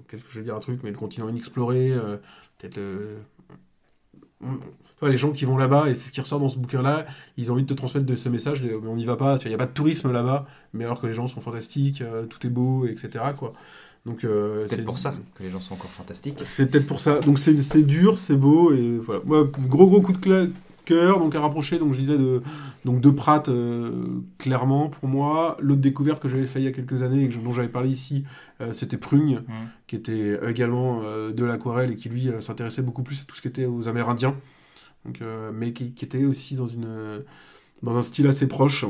Qu'est-ce 0.08 0.24
que 0.24 0.32
je 0.32 0.40
vais 0.40 0.44
dire 0.46 0.56
un 0.56 0.60
truc, 0.60 0.82
mais 0.84 0.92
le 0.92 0.98
continent 0.98 1.30
inexploré, 1.30 1.94
peut-être 2.58 2.78
le... 2.78 3.18
Les 5.02 5.18
gens 5.18 5.32
qui 5.32 5.46
vont 5.46 5.56
là-bas, 5.58 5.90
et 5.90 5.96
c'est 5.96 6.08
ce 6.08 6.12
qui 6.12 6.20
ressort 6.20 6.40
dans 6.40 6.50
ce 6.50 6.58
bouquin-là, 6.58 7.06
ils 7.38 7.52
ont 7.52 7.54
envie 7.54 7.64
de 7.64 7.68
te 7.68 7.74
transmettre 7.74 8.06
de 8.06 8.16
ce 8.18 8.28
message, 8.28 8.62
mais 8.62 8.74
on 8.74 8.96
n'y 8.98 9.06
va 9.06 9.16
pas, 9.16 9.38
il 9.44 9.48
n'y 9.48 9.54
a 9.54 9.58
pas 9.58 9.66
de 9.66 9.72
tourisme 9.72 10.12
là-bas, 10.12 10.46
mais 10.74 10.84
alors 10.84 11.00
que 11.00 11.08
les 11.08 11.14
gens 11.14 11.26
sont 11.28 11.40
fantastiques, 11.40 12.04
tout 12.30 12.46
est 12.46 12.50
beau, 12.50 12.86
etc. 12.86 13.24
Quoi. 13.38 13.54
Donc, 14.06 14.24
euh, 14.24 14.60
Peut-être 14.60 14.70
c'est 14.72 14.86
pour 14.86 14.98
ça 14.98 15.14
que 15.36 15.44
les 15.44 15.50
gens 15.50 15.60
sont 15.60 15.74
encore 15.74 15.90
fantastiques. 15.92 16.38
C'est 16.42 16.68
peut-être 16.72 16.88
pour 16.88 17.00
ça. 17.02 17.20
Donc 17.20 17.38
c'est 17.38 17.84
dur, 17.84 18.18
c'est 18.18 18.36
beau, 18.38 18.74
et 18.74 18.98
voilà. 18.98 19.22
Moi, 19.26 19.44
gros 19.68 19.88
gros 19.88 20.02
coup 20.02 20.14
de 20.14 20.52
cœur, 20.86 21.20
donc 21.20 21.36
à 21.36 21.42
rapprocher, 21.42 21.78
donc 21.78 21.94
je 21.94 22.00
disais 22.00 22.18
de, 22.18 22.42
donc 22.86 23.02
de 23.02 23.10
Pratt, 23.12 23.48
euh, 23.50 24.06
clairement 24.40 24.90
pour 24.90 25.08
moi. 25.08 25.58
L'autre 25.60 25.82
découverte 25.82 26.20
que 26.22 26.28
j'avais 26.30 26.48
fait 26.48 26.60
il 26.60 26.66
y 26.66 26.68
a 26.68 26.72
quelques 26.72 27.04
années, 27.04 27.24
et 27.26 27.30
que 27.30 27.38
dont 27.38 27.52
j'avais 27.52 27.68
parlé 27.70 27.90
ici, 27.90 28.24
euh, 28.62 28.74
c'était 28.74 28.98
Prugne, 28.98 29.42
Mhm. 29.48 29.54
qui 29.86 29.96
était 29.98 30.40
également 30.50 31.02
euh, 31.04 31.32
de 31.32 31.44
l'aquarelle, 31.44 31.92
et 31.92 31.96
qui 31.96 32.10
lui 32.10 32.30
s'intéressait 32.40 32.82
beaucoup 32.82 33.04
plus 33.04 33.22
à 33.22 33.26
tout 33.26 33.36
ce 33.36 33.42
qui 33.42 33.48
était 33.50 33.66
aux 33.66 33.88
Amérindiens 33.88 34.36
donc, 35.06 35.22
mais 35.54 35.72
qui, 35.72 35.94
qui 35.94 36.04
était 36.04 36.26
aussi 36.26 36.56
dans, 36.56 36.68
une, 36.68 37.24
dans 37.84 37.96
un 37.96 38.02
style 38.02 38.28
assez 38.28 38.48
proche. 38.50 38.86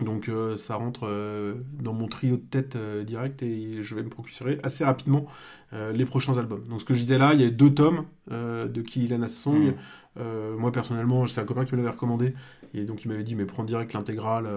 Donc 0.00 0.28
euh, 0.28 0.58
ça 0.58 0.76
rentre 0.76 1.06
euh, 1.06 1.54
dans 1.80 1.94
mon 1.94 2.06
trio 2.06 2.36
de 2.36 2.42
tête 2.42 2.76
euh, 2.76 3.02
direct 3.02 3.42
et 3.42 3.82
je 3.82 3.94
vais 3.94 4.02
me 4.02 4.10
procurer 4.10 4.58
assez 4.62 4.84
rapidement 4.84 5.26
les 5.72 6.06
prochains 6.06 6.38
albums. 6.38 6.64
Donc 6.68 6.80
ce 6.80 6.86
que 6.86 6.94
je 6.94 7.00
disais 7.00 7.18
là, 7.18 7.34
il 7.34 7.40
y 7.42 7.44
a 7.44 7.50
deux 7.50 7.74
tomes 7.74 8.06
de 8.30 8.80
Kiliana 8.80 9.28
Song. 9.28 9.58
Mm. 9.58 9.74
Euh, 10.18 10.56
moi 10.56 10.72
personnellement, 10.72 11.26
c'est 11.26 11.40
un 11.40 11.44
copain 11.44 11.66
qui 11.66 11.72
me 11.72 11.78
l'avait 11.78 11.90
recommandé 11.90 12.34
et 12.72 12.84
donc 12.84 13.04
il 13.04 13.08
m'avait 13.08 13.24
dit 13.24 13.34
mais 13.34 13.44
prends 13.44 13.64
direct 13.64 13.92
l'intégrale 13.92 14.48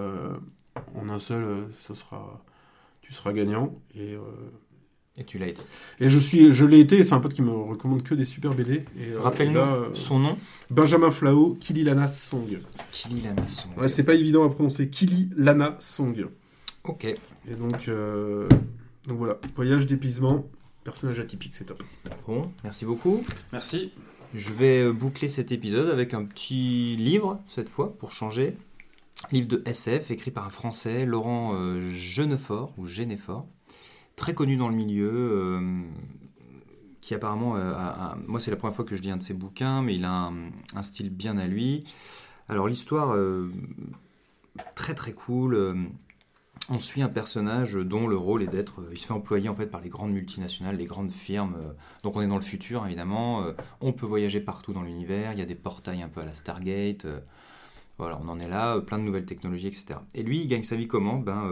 en 0.96 1.10
un 1.10 1.20
seul, 1.20 1.68
ce 1.80 1.94
sera, 1.94 2.42
tu 3.02 3.12
seras 3.12 3.34
gagnant. 3.34 3.74
Et, 3.96 4.16
Et 5.18 5.26
tu 5.26 5.38
l'as 5.38 5.48
été. 5.48 5.62
et 6.00 6.08
je 6.08 6.18
suis, 6.18 6.54
je 6.54 6.66
l'ai 6.66 6.80
été. 6.80 7.04
C'est 7.04 7.14
un 7.14 7.20
pote 7.20 7.34
qui 7.34 7.42
me 7.42 7.52
recommande 7.52 8.04
que 8.04 8.16
des 8.16 8.26
super 8.26 8.54
BD. 8.54 8.86
Et, 8.98 9.12
euh, 9.12 9.22
Rappelle-nous 9.22 9.56
là, 9.56 9.74
euh, 9.74 9.90
son 9.94 10.20
nom. 10.20 10.38
Benjamin 10.70 11.12
Flao, 11.12 11.58
Kili 11.60 11.84
Lana 11.84 12.08
Song. 12.08 12.60
Kili 12.92 13.22
Lanasson. 13.22 13.68
Ouais, 13.78 13.90
c'est 13.90 14.04
pas 14.04 14.14
évident 14.14 14.46
à 14.46 14.50
prononcer. 14.50 14.90
Kili 14.90 15.30
Lana 15.36 15.76
Song. 15.80 16.30
Ok. 16.86 17.04
Et 17.04 17.18
donc, 17.58 17.90
euh, 17.90 18.48
donc 19.08 19.18
voilà, 19.18 19.38
voyage 19.56 19.86
d'épuisement, 19.86 20.48
personnage 20.84 21.20
atypique, 21.20 21.54
c'est 21.54 21.66
top. 21.66 21.84
Bon, 22.26 22.52
merci 22.64 22.86
beaucoup. 22.86 23.22
Merci. 23.52 23.92
Je 24.34 24.54
vais 24.54 24.92
boucler 24.94 25.28
cet 25.28 25.52
épisode 25.52 25.90
avec 25.90 26.14
un 26.14 26.24
petit 26.24 26.96
livre, 26.98 27.42
cette 27.48 27.68
fois, 27.68 27.98
pour 27.98 28.12
changer. 28.12 28.56
Livre 29.32 29.48
de 29.48 29.62
SF, 29.66 30.12
écrit 30.12 30.32
par 30.32 30.46
un 30.46 30.50
Français, 30.50 31.06
Laurent 31.06 31.54
euh, 31.54 31.82
Genefort, 31.92 32.74
ou 32.78 32.86
Genefort, 32.86 33.48
très 34.20 34.34
connu 34.34 34.58
dans 34.58 34.68
le 34.68 34.76
milieu, 34.76 35.12
euh, 35.14 35.82
qui 37.00 37.16
apparemment, 37.16 37.56
euh, 37.56 37.74
a- 37.74 38.18
moi 38.28 38.40
c'est 38.42 38.52
la 38.52 38.58
première 38.58 38.76
fois 38.76 38.84
que 38.84 38.96
je 38.98 39.02
lis 39.02 39.10
un 39.12 39.18
de 39.18 39.24
ses 39.24 39.34
bouquins, 39.34 39.82
mais 39.82 39.96
il 39.96 40.04
a 40.04 40.32
un, 40.76 40.84
style 40.84 41.10
bien 41.10 41.38
à 41.38 41.48
lui. 41.48 41.86
Alors 42.50 42.68
l'histoire, 42.68 43.14
euh, 43.16 43.50
très 44.76 44.94
très 44.94 45.14
cool. 45.14 45.90
on 46.70 46.80
suit 46.80 47.02
un 47.02 47.10
personnage 47.10 47.76
dont 47.76 48.08
le 48.08 48.18
rôle 48.18 48.44
est 48.44 48.48
d'être, 48.48 48.84
il 48.92 48.98
se 48.98 49.08
fait 49.08 49.14
employer 49.14 49.50
en 49.50 49.56
fait 49.56 49.68
par 49.68 49.82
les 49.82 49.90
grandes 49.90 50.12
multinationales, 50.12 50.76
les 50.78 50.86
grandes 50.86 51.12
firmes. 51.12 51.56
donc 52.04 52.16
on 52.18 52.22
est 52.22 52.28
dans 52.28 52.36
le 52.36 52.42
futur 52.44 52.86
évidemment. 52.86 53.46
on 53.82 53.94
peut 53.94 54.06
voyager 54.06 54.42
partout 54.42 54.74
dans 54.74 54.84
l'univers. 54.84 55.34
Il 55.34 55.40
y 55.40 55.42
a 55.42 55.46
des 55.46 55.56
portails 55.56 56.04
un 56.04 56.10
peu 56.10 56.22
à 56.22 56.26
la 56.26 56.34
Stargate. 56.34 57.08
voilà, 57.98 58.20
on 58.22 58.28
en 58.30 58.40
est 58.40 58.50
là, 58.50 58.80
plein 58.82 59.00
de 59.00 59.04
nouvelles 59.04 59.26
technologies, 59.26 59.68
etc. 59.68 60.00
Et 60.16 60.24
lui, 60.24 60.42
il 60.42 60.48
gagne 60.48 60.64
sa 60.64 60.76
vie 60.76 60.88
comment? 60.88 61.18
Ben, 61.18 61.50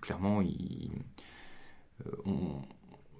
clairement, 0.00 0.40
il, 0.42 0.90
on- 2.26 2.60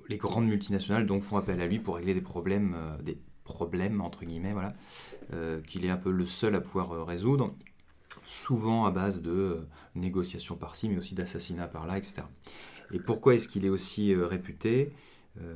les 0.09 0.19
grandes 0.19 0.47
multinationales 0.47 1.07
donc 1.07 1.23
font 1.23 1.37
appel 1.37 1.61
à 1.61 1.67
lui 1.67 1.79
pour 1.79 1.97
régler 1.97 2.15
des 2.15 2.21
problèmes, 2.21 2.75
euh, 2.77 2.97
des 3.03 3.19
problèmes 3.45 4.01
entre 4.01 4.25
guillemets, 4.25 4.53
voilà, 4.53 4.75
euh, 5.33 5.61
qu'il 5.63 5.85
est 5.85 5.91
un 5.91 5.97
peu 5.97 6.11
le 6.11 6.27
seul 6.27 6.55
à 6.55 6.61
pouvoir 6.61 6.93
euh, 6.93 7.05
résoudre, 7.05 7.55
souvent 8.27 8.85
à 8.85 8.91
base 8.91 9.21
de 9.23 9.31
euh, 9.31 9.67
négociations 9.95 10.57
par-ci, 10.57 10.89
mais 10.89 10.99
aussi 10.99 11.15
d'assassinats 11.15 11.69
par-là, 11.69 11.99
etc. 11.99 12.23
Et 12.93 12.99
pourquoi 12.99 13.35
est-ce 13.35 13.49
qu'il 13.49 13.65
est 13.65 13.69
aussi 13.71 14.13
euh, 14.13 14.27
réputé, 14.27 14.93
euh, 15.41 15.55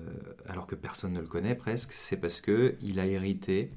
alors 0.49 0.67
que 0.67 0.75
personne 0.75 1.13
ne 1.13 1.21
le 1.21 1.27
connaît 1.27 1.55
presque 1.55 1.93
C'est 1.93 2.17
parce 2.17 2.41
que 2.41 2.77
il 2.83 2.99
a 2.99 3.07
hérité 3.07 3.71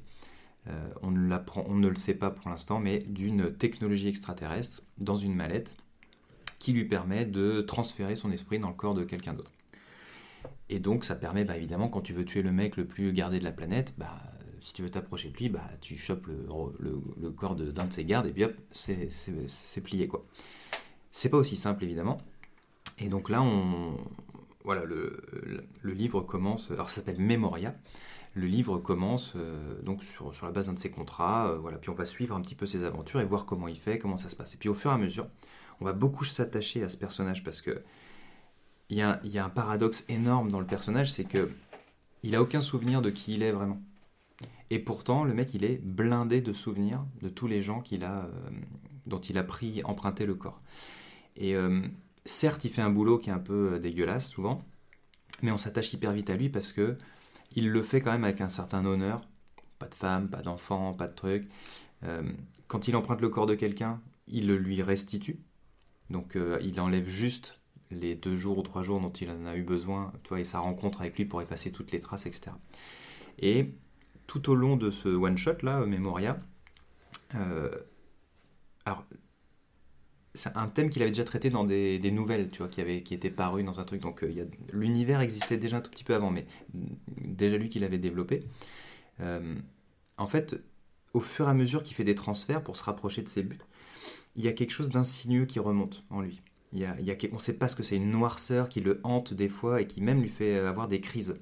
euh, 0.68 0.88
on, 1.02 1.10
ne 1.10 1.36
on 1.66 1.74
ne 1.74 1.88
le 1.88 1.96
sait 1.96 2.14
pas 2.14 2.30
pour 2.30 2.50
l'instant, 2.50 2.80
mais 2.80 2.98
d'une 3.00 3.52
technologie 3.56 4.08
extraterrestre 4.08 4.82
dans 4.98 5.16
une 5.16 5.34
mallette 5.34 5.74
qui 6.60 6.72
lui 6.72 6.84
permet 6.84 7.24
de 7.24 7.62
transférer 7.62 8.14
son 8.14 8.30
esprit 8.30 8.60
dans 8.60 8.68
le 8.68 8.74
corps 8.74 8.94
de 8.94 9.02
quelqu'un 9.02 9.32
d'autre. 9.32 9.50
Et 10.68 10.78
donc 10.78 11.04
ça 11.04 11.16
permet 11.16 11.44
bah, 11.44 11.56
évidemment 11.56 11.88
quand 11.88 12.02
tu 12.02 12.12
veux 12.12 12.24
tuer 12.24 12.42
le 12.42 12.52
mec 12.52 12.76
le 12.76 12.84
plus 12.84 13.12
gardé 13.12 13.40
de 13.40 13.44
la 13.44 13.50
planète, 13.50 13.94
bah, 13.98 14.22
si 14.60 14.74
tu 14.74 14.82
veux 14.82 14.90
t'approcher 14.90 15.30
de 15.30 15.36
lui, 15.36 15.48
bah, 15.48 15.68
tu 15.80 15.96
chopes 15.96 16.26
le, 16.28 17.30
corps 17.30 17.56
d'un 17.56 17.86
de 17.86 17.92
ses 17.92 18.04
gardes 18.04 18.26
et 18.26 18.32
puis 18.32 18.44
hop, 18.44 18.54
c'est- 18.70 19.80
plié 19.82 20.06
quoi. 20.06 20.24
C'est 21.10 21.30
pas 21.30 21.38
aussi 21.38 21.56
simple 21.56 21.82
évidemment. 21.82 22.18
Et 22.98 23.08
donc 23.08 23.30
là, 23.30 23.42
on, 23.42 23.96
voilà, 24.64 24.84
le, 24.84 25.22
livre 25.82 26.20
commence, 26.20 26.70
alors 26.70 26.90
ça 26.90 26.96
s'appelle 26.96 27.18
Memoria. 27.18 27.74
Le 28.34 28.46
livre 28.46 28.78
commence 28.78 29.32
euh, 29.34 29.80
donc 29.82 30.04
sur, 30.04 30.34
sur 30.34 30.46
la 30.46 30.52
base 30.52 30.66
d'un 30.66 30.74
de 30.74 30.78
ses 30.78 30.90
contrats, 30.90 31.48
euh, 31.48 31.58
voilà, 31.58 31.78
puis 31.78 31.90
on 31.90 31.94
va 31.94 32.04
suivre 32.04 32.36
un 32.36 32.40
petit 32.40 32.54
peu 32.54 32.66
ses 32.66 32.84
aventures 32.84 33.20
et 33.20 33.24
voir 33.24 33.44
comment 33.44 33.66
il 33.66 33.78
fait, 33.78 33.98
comment 33.98 34.16
ça 34.16 34.28
se 34.28 34.36
passe. 34.36 34.54
Et 34.54 34.56
puis 34.56 34.68
au 34.68 34.74
fur 34.74 34.90
et 34.90 34.94
à 34.94 34.98
mesure, 34.98 35.26
on 35.80 35.84
va 35.84 35.92
beaucoup 35.92 36.24
s'attacher 36.24 36.82
à 36.82 36.88
ce 36.88 36.96
personnage 36.96 37.42
parce 37.44 37.60
que 37.60 37.82
il 38.90 38.96
y 38.96 39.02
a, 39.02 39.44
un 39.44 39.48
paradoxe 39.48 40.04
énorme 40.08 40.50
dans 40.50 40.58
le 40.58 40.66
personnage, 40.66 41.12
c'est 41.12 41.24
que 41.24 41.50
il 42.22 42.34
a 42.34 42.42
aucun 42.42 42.60
souvenir 42.60 43.00
de 43.02 43.10
qui 43.10 43.34
il 43.34 43.42
est 43.42 43.52
vraiment. 43.52 43.80
Et 44.70 44.78
pourtant, 44.78 45.24
le 45.24 45.32
mec, 45.32 45.54
il 45.54 45.64
est 45.64 45.80
blindé 45.82 46.40
de 46.40 46.52
souvenirs 46.52 47.04
de 47.22 47.28
tous 47.28 47.46
les 47.46 47.62
gens 47.62 47.80
qu'il 47.80 48.04
a, 48.04 48.24
euh, 48.24 48.50
dont 49.06 49.20
il 49.20 49.38
a 49.38 49.44
pris, 49.44 49.82
emprunté 49.84 50.26
le 50.26 50.34
corps. 50.34 50.60
Et 51.36 51.54
euh, 51.54 51.82
certes, 52.24 52.64
il 52.64 52.70
fait 52.70 52.82
un 52.82 52.90
boulot 52.90 53.18
qui 53.18 53.30
est 53.30 53.32
un 53.32 53.38
peu 53.38 53.74
euh, 53.74 53.78
dégueulasse 53.78 54.28
souvent, 54.28 54.62
mais 55.42 55.52
on 55.52 55.56
s'attache 55.56 55.92
hyper 55.92 56.12
vite 56.12 56.28
à 56.28 56.36
lui 56.36 56.48
parce 56.48 56.72
que 56.72 56.98
il 57.54 57.70
le 57.70 57.82
fait 57.82 58.00
quand 58.00 58.12
même 58.12 58.24
avec 58.24 58.40
un 58.40 58.48
certain 58.48 58.84
honneur. 58.84 59.22
Pas 59.78 59.88
de 59.88 59.94
femme, 59.94 60.28
pas 60.28 60.42
d'enfant, 60.42 60.92
pas 60.92 61.06
de 61.08 61.14
truc. 61.14 61.48
Quand 62.68 62.86
il 62.86 62.94
emprunte 62.94 63.20
le 63.20 63.30
corps 63.30 63.46
de 63.46 63.54
quelqu'un, 63.54 64.00
il 64.28 64.46
le 64.46 64.56
lui 64.58 64.82
restitue. 64.82 65.40
Donc 66.10 66.36
euh, 66.36 66.58
il 66.62 66.80
enlève 66.80 67.08
juste 67.08 67.58
les 67.90 68.14
deux 68.14 68.36
jours 68.36 68.58
ou 68.58 68.62
trois 68.62 68.82
jours 68.82 69.00
dont 69.00 69.12
il 69.12 69.30
en 69.30 69.46
a 69.46 69.56
eu 69.56 69.62
besoin, 69.62 70.12
tu 70.22 70.30
vois, 70.30 70.40
et 70.40 70.44
sa 70.44 70.60
rencontre 70.60 71.00
avec 71.00 71.16
lui 71.16 71.24
pour 71.24 71.42
effacer 71.42 71.72
toutes 71.72 71.92
les 71.92 72.00
traces, 72.00 72.26
etc. 72.26 72.52
Et 73.38 73.72
tout 74.26 74.50
au 74.50 74.54
long 74.54 74.76
de 74.76 74.90
ce 74.90 75.08
one-shot 75.08 75.62
là, 75.62 75.84
Memoria, 75.86 76.38
euh, 77.34 77.70
alors 78.84 79.04
c'est 80.34 80.56
un 80.56 80.68
thème 80.68 80.90
qu'il 80.90 81.02
avait 81.02 81.10
déjà 81.10 81.24
traité 81.24 81.50
dans 81.50 81.64
des, 81.64 82.10
nouvelles, 82.10 82.50
tu 82.50 82.58
vois, 82.58 82.68
qui, 82.68 82.80
avait, 82.80 83.02
qui 83.02 83.14
était 83.14 83.30
paru 83.30 83.64
dans 83.64 83.80
un 83.80 83.84
truc. 83.84 84.00
Donc 84.00 84.22
euh, 84.22 84.48
l'univers 84.72 85.20
existait 85.20 85.56
déjà 85.56 85.78
un 85.78 85.80
tout 85.80 85.90
petit 85.90 86.04
peu 86.04 86.14
avant, 86.14 86.30
mais 86.30 86.46
déjà 86.72 87.56
lui 87.56 87.68
qui 87.68 87.78
l'avait 87.78 87.98
développé. 87.98 88.44
Euh, 89.20 89.56
en 90.16 90.26
fait, 90.26 90.56
au 91.12 91.20
fur 91.20 91.46
et 91.46 91.50
à 91.50 91.54
mesure 91.54 91.82
qu'il 91.82 91.96
fait 91.96 92.04
des 92.04 92.14
transferts 92.14 92.62
pour 92.62 92.76
se 92.76 92.82
rapprocher 92.84 93.22
de 93.22 93.28
ses 93.28 93.42
buts, 93.42 93.58
il 94.36 94.44
y 94.44 94.48
a 94.48 94.52
quelque 94.52 94.72
chose 94.72 94.88
d'insinueux 94.88 95.46
qui 95.46 95.58
remonte 95.58 96.04
en 96.10 96.20
lui. 96.20 96.40
Il 96.72 96.78
y 96.78 96.84
a, 96.84 96.94
on 97.32 97.34
ne 97.34 97.40
sait 97.40 97.54
pas 97.54 97.68
ce 97.68 97.74
que 97.74 97.82
c'est, 97.82 97.96
une 97.96 98.10
noirceur 98.10 98.68
qui 98.68 98.80
le 98.80 99.00
hante 99.02 99.34
des 99.34 99.48
fois 99.48 99.80
et 99.80 99.86
qui 99.86 100.00
même 100.00 100.22
lui 100.22 100.28
fait 100.28 100.56
avoir 100.58 100.86
des 100.86 101.00
crises. 101.00 101.36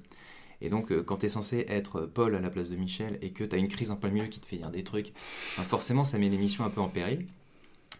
Et 0.61 0.69
donc, 0.69 0.91
euh, 0.91 1.03
quand 1.03 1.17
tu 1.17 1.27
es 1.27 1.29
censé 1.29 1.65
être 1.69 2.01
Paul 2.01 2.35
à 2.35 2.39
la 2.39 2.49
place 2.49 2.69
de 2.69 2.75
Michel 2.75 3.17
et 3.21 3.31
que 3.31 3.43
tu 3.43 3.55
as 3.55 3.59
une 3.59 3.67
crise 3.67 3.91
en 3.91 3.95
plein 3.95 4.09
milieu 4.09 4.27
qui 4.27 4.39
te 4.39 4.45
fait 4.45 4.57
dire 4.57 4.71
des 4.71 4.83
trucs, 4.83 5.13
ben, 5.57 5.63
forcément, 5.63 6.03
ça 6.03 6.17
met 6.17 6.29
l'émission 6.29 6.65
un 6.65 6.69
peu 6.69 6.81
en 6.81 6.89
péril. 6.89 7.27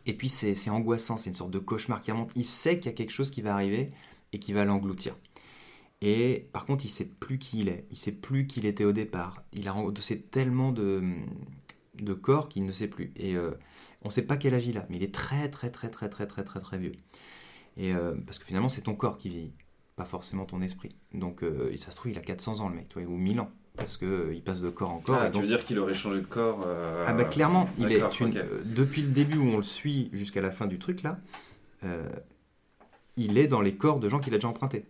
Et 0.05 0.13
puis, 0.13 0.27
c'est 0.27 0.55
c'est 0.55 0.69
angoissant, 0.69 1.17
c'est 1.17 1.29
une 1.29 1.35
sorte 1.35 1.51
de 1.51 1.59
cauchemar 1.59 2.01
qui 2.01 2.11
remonte. 2.11 2.31
Il 2.35 2.45
sait 2.45 2.79
qu'il 2.79 2.87
y 2.87 2.93
a 2.93 2.97
quelque 2.97 3.11
chose 3.11 3.31
qui 3.31 3.41
va 3.41 3.53
arriver 3.53 3.91
et 4.33 4.39
qui 4.39 4.53
va 4.53 4.65
l'engloutir. 4.65 5.15
Et 6.01 6.47
par 6.53 6.65
contre, 6.65 6.85
il 6.85 6.89
sait 6.89 7.05
plus 7.05 7.37
qui 7.39 7.59
il 7.61 7.69
est. 7.69 7.85
Il 7.91 7.97
sait 7.97 8.11
plus 8.11 8.47
qui 8.47 8.59
il 8.59 8.65
était 8.65 8.85
au 8.85 8.93
départ. 8.93 9.43
Il 9.53 9.67
a 9.67 9.75
endossé 9.75 10.19
tellement 10.19 10.71
de, 10.71 11.03
de 12.03 12.13
corps 12.13 12.49
qu'il 12.49 12.65
ne 12.65 12.71
sait 12.71 12.87
plus. 12.87 13.11
Et 13.15 13.35
euh, 13.35 13.51
on 14.03 14.09
sait 14.09 14.21
pas 14.21 14.37
quel 14.37 14.53
âge 14.53 14.67
il 14.67 14.77
a, 14.77 14.85
mais 14.89 14.97
il 14.97 15.03
est 15.03 15.13
très, 15.13 15.49
très, 15.49 15.69
très, 15.69 15.89
très, 15.89 16.09
très, 16.09 16.25
très, 16.25 16.43
très, 16.43 16.59
très 16.59 16.77
vieux. 16.77 16.93
Et 17.77 17.93
euh, 17.93 18.15
parce 18.25 18.39
que 18.39 18.45
finalement, 18.45 18.69
c'est 18.69 18.81
ton 18.81 18.95
corps 18.95 19.17
qui 19.17 19.29
vieillit, 19.29 19.53
pas 19.95 20.05
forcément 20.05 20.45
ton 20.45 20.61
esprit. 20.61 20.95
Donc, 21.13 21.43
euh, 21.43 21.75
ça 21.77 21.91
se 21.91 21.97
trouve, 21.97 22.11
il 22.11 22.17
a 22.17 22.21
400 22.21 22.59
ans, 22.59 22.69
le 22.69 22.75
mec, 22.75 22.93
ou 22.95 23.17
1000 23.17 23.39
ans. 23.39 23.51
Parce 23.79 23.97
qu'il 23.97 24.41
passe 24.43 24.61
de 24.61 24.69
corps 24.69 24.91
en 24.91 24.99
corps. 24.99 25.19
Ah, 25.21 25.27
et 25.27 25.31
tu 25.31 25.39
veux 25.39 25.47
dire 25.47 25.63
qu'il 25.63 25.79
aurait 25.79 25.93
changé 25.93 26.19
de 26.19 26.25
corps 26.25 26.63
euh, 26.65 27.05
ah 27.07 27.13
bah 27.13 27.23
clairement, 27.23 27.69
il 27.77 27.91
est 27.91 28.01
depuis 28.65 29.01
le 29.01 29.09
début 29.09 29.37
où 29.37 29.47
on 29.47 29.57
le 29.57 29.63
suit 29.63 30.09
jusqu'à 30.11 30.41
la 30.41 30.51
fin 30.51 30.67
du 30.67 30.79
truc 30.79 31.01
là, 31.01 31.19
euh, 31.83 32.09
il 33.15 33.37
est 33.37 33.47
dans 33.47 33.61
les 33.61 33.75
corps 33.75 33.99
de 33.99 34.09
gens 34.09 34.19
qu'il 34.19 34.33
a 34.33 34.37
déjà 34.37 34.47
empruntés. 34.47 34.85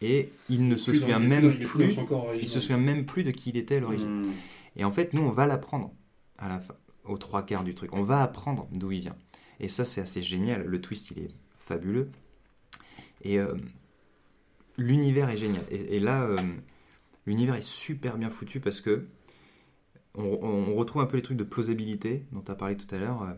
Et 0.00 0.30
il 0.48 0.68
ne 0.68 0.76
se 0.76 0.90
Plus 0.90 1.00
souvient 1.00 1.18
même 1.18 1.54
plus 1.54 1.62
il 1.62 1.66
plus 1.66 2.48
se 2.48 2.60
souvient 2.60 2.76
même 2.76 3.04
plus 3.04 3.24
de 3.24 3.32
qui 3.32 3.50
il 3.50 3.56
était 3.56 3.76
à 3.76 3.80
l'origine. 3.80 4.26
Hmm. 4.26 4.32
Et 4.76 4.84
en 4.84 4.92
fait, 4.92 5.12
nous 5.12 5.22
on 5.22 5.32
va 5.32 5.46
l'apprendre 5.46 5.92
à 6.38 6.48
la 6.48 6.60
fin, 6.60 6.74
aux 7.04 7.18
trois 7.18 7.44
quarts 7.44 7.64
du 7.64 7.74
truc. 7.74 7.92
On 7.94 8.02
va 8.02 8.22
apprendre 8.22 8.68
d'où 8.72 8.92
il 8.92 9.00
vient. 9.00 9.16
Et 9.60 9.68
ça 9.68 9.84
c'est 9.84 10.00
assez 10.00 10.22
génial. 10.22 10.64
Le 10.64 10.80
twist 10.80 11.10
il 11.10 11.18
est 11.24 11.30
fabuleux. 11.58 12.10
Et 13.22 13.38
euh, 13.38 13.54
l'univers 14.76 15.28
est 15.30 15.36
génial. 15.36 15.64
Et, 15.70 15.98
là, 15.98 16.22
euh, 16.24 16.36
l'univers 17.26 17.56
est 17.56 17.62
super 17.62 18.16
bien 18.16 18.30
foutu 18.30 18.60
parce 18.60 18.80
que 18.80 19.06
on, 20.14 20.74
retrouve 20.74 21.02
un 21.02 21.06
peu 21.06 21.16
les 21.16 21.22
trucs 21.22 21.36
de 21.36 21.44
plausibilité 21.44 22.24
dont 22.32 22.40
tu 22.40 22.50
as 22.50 22.54
parlé 22.56 22.76
tout 22.76 22.92
à 22.94 22.98
l'heure. 22.98 23.22
Euh, 23.22 23.32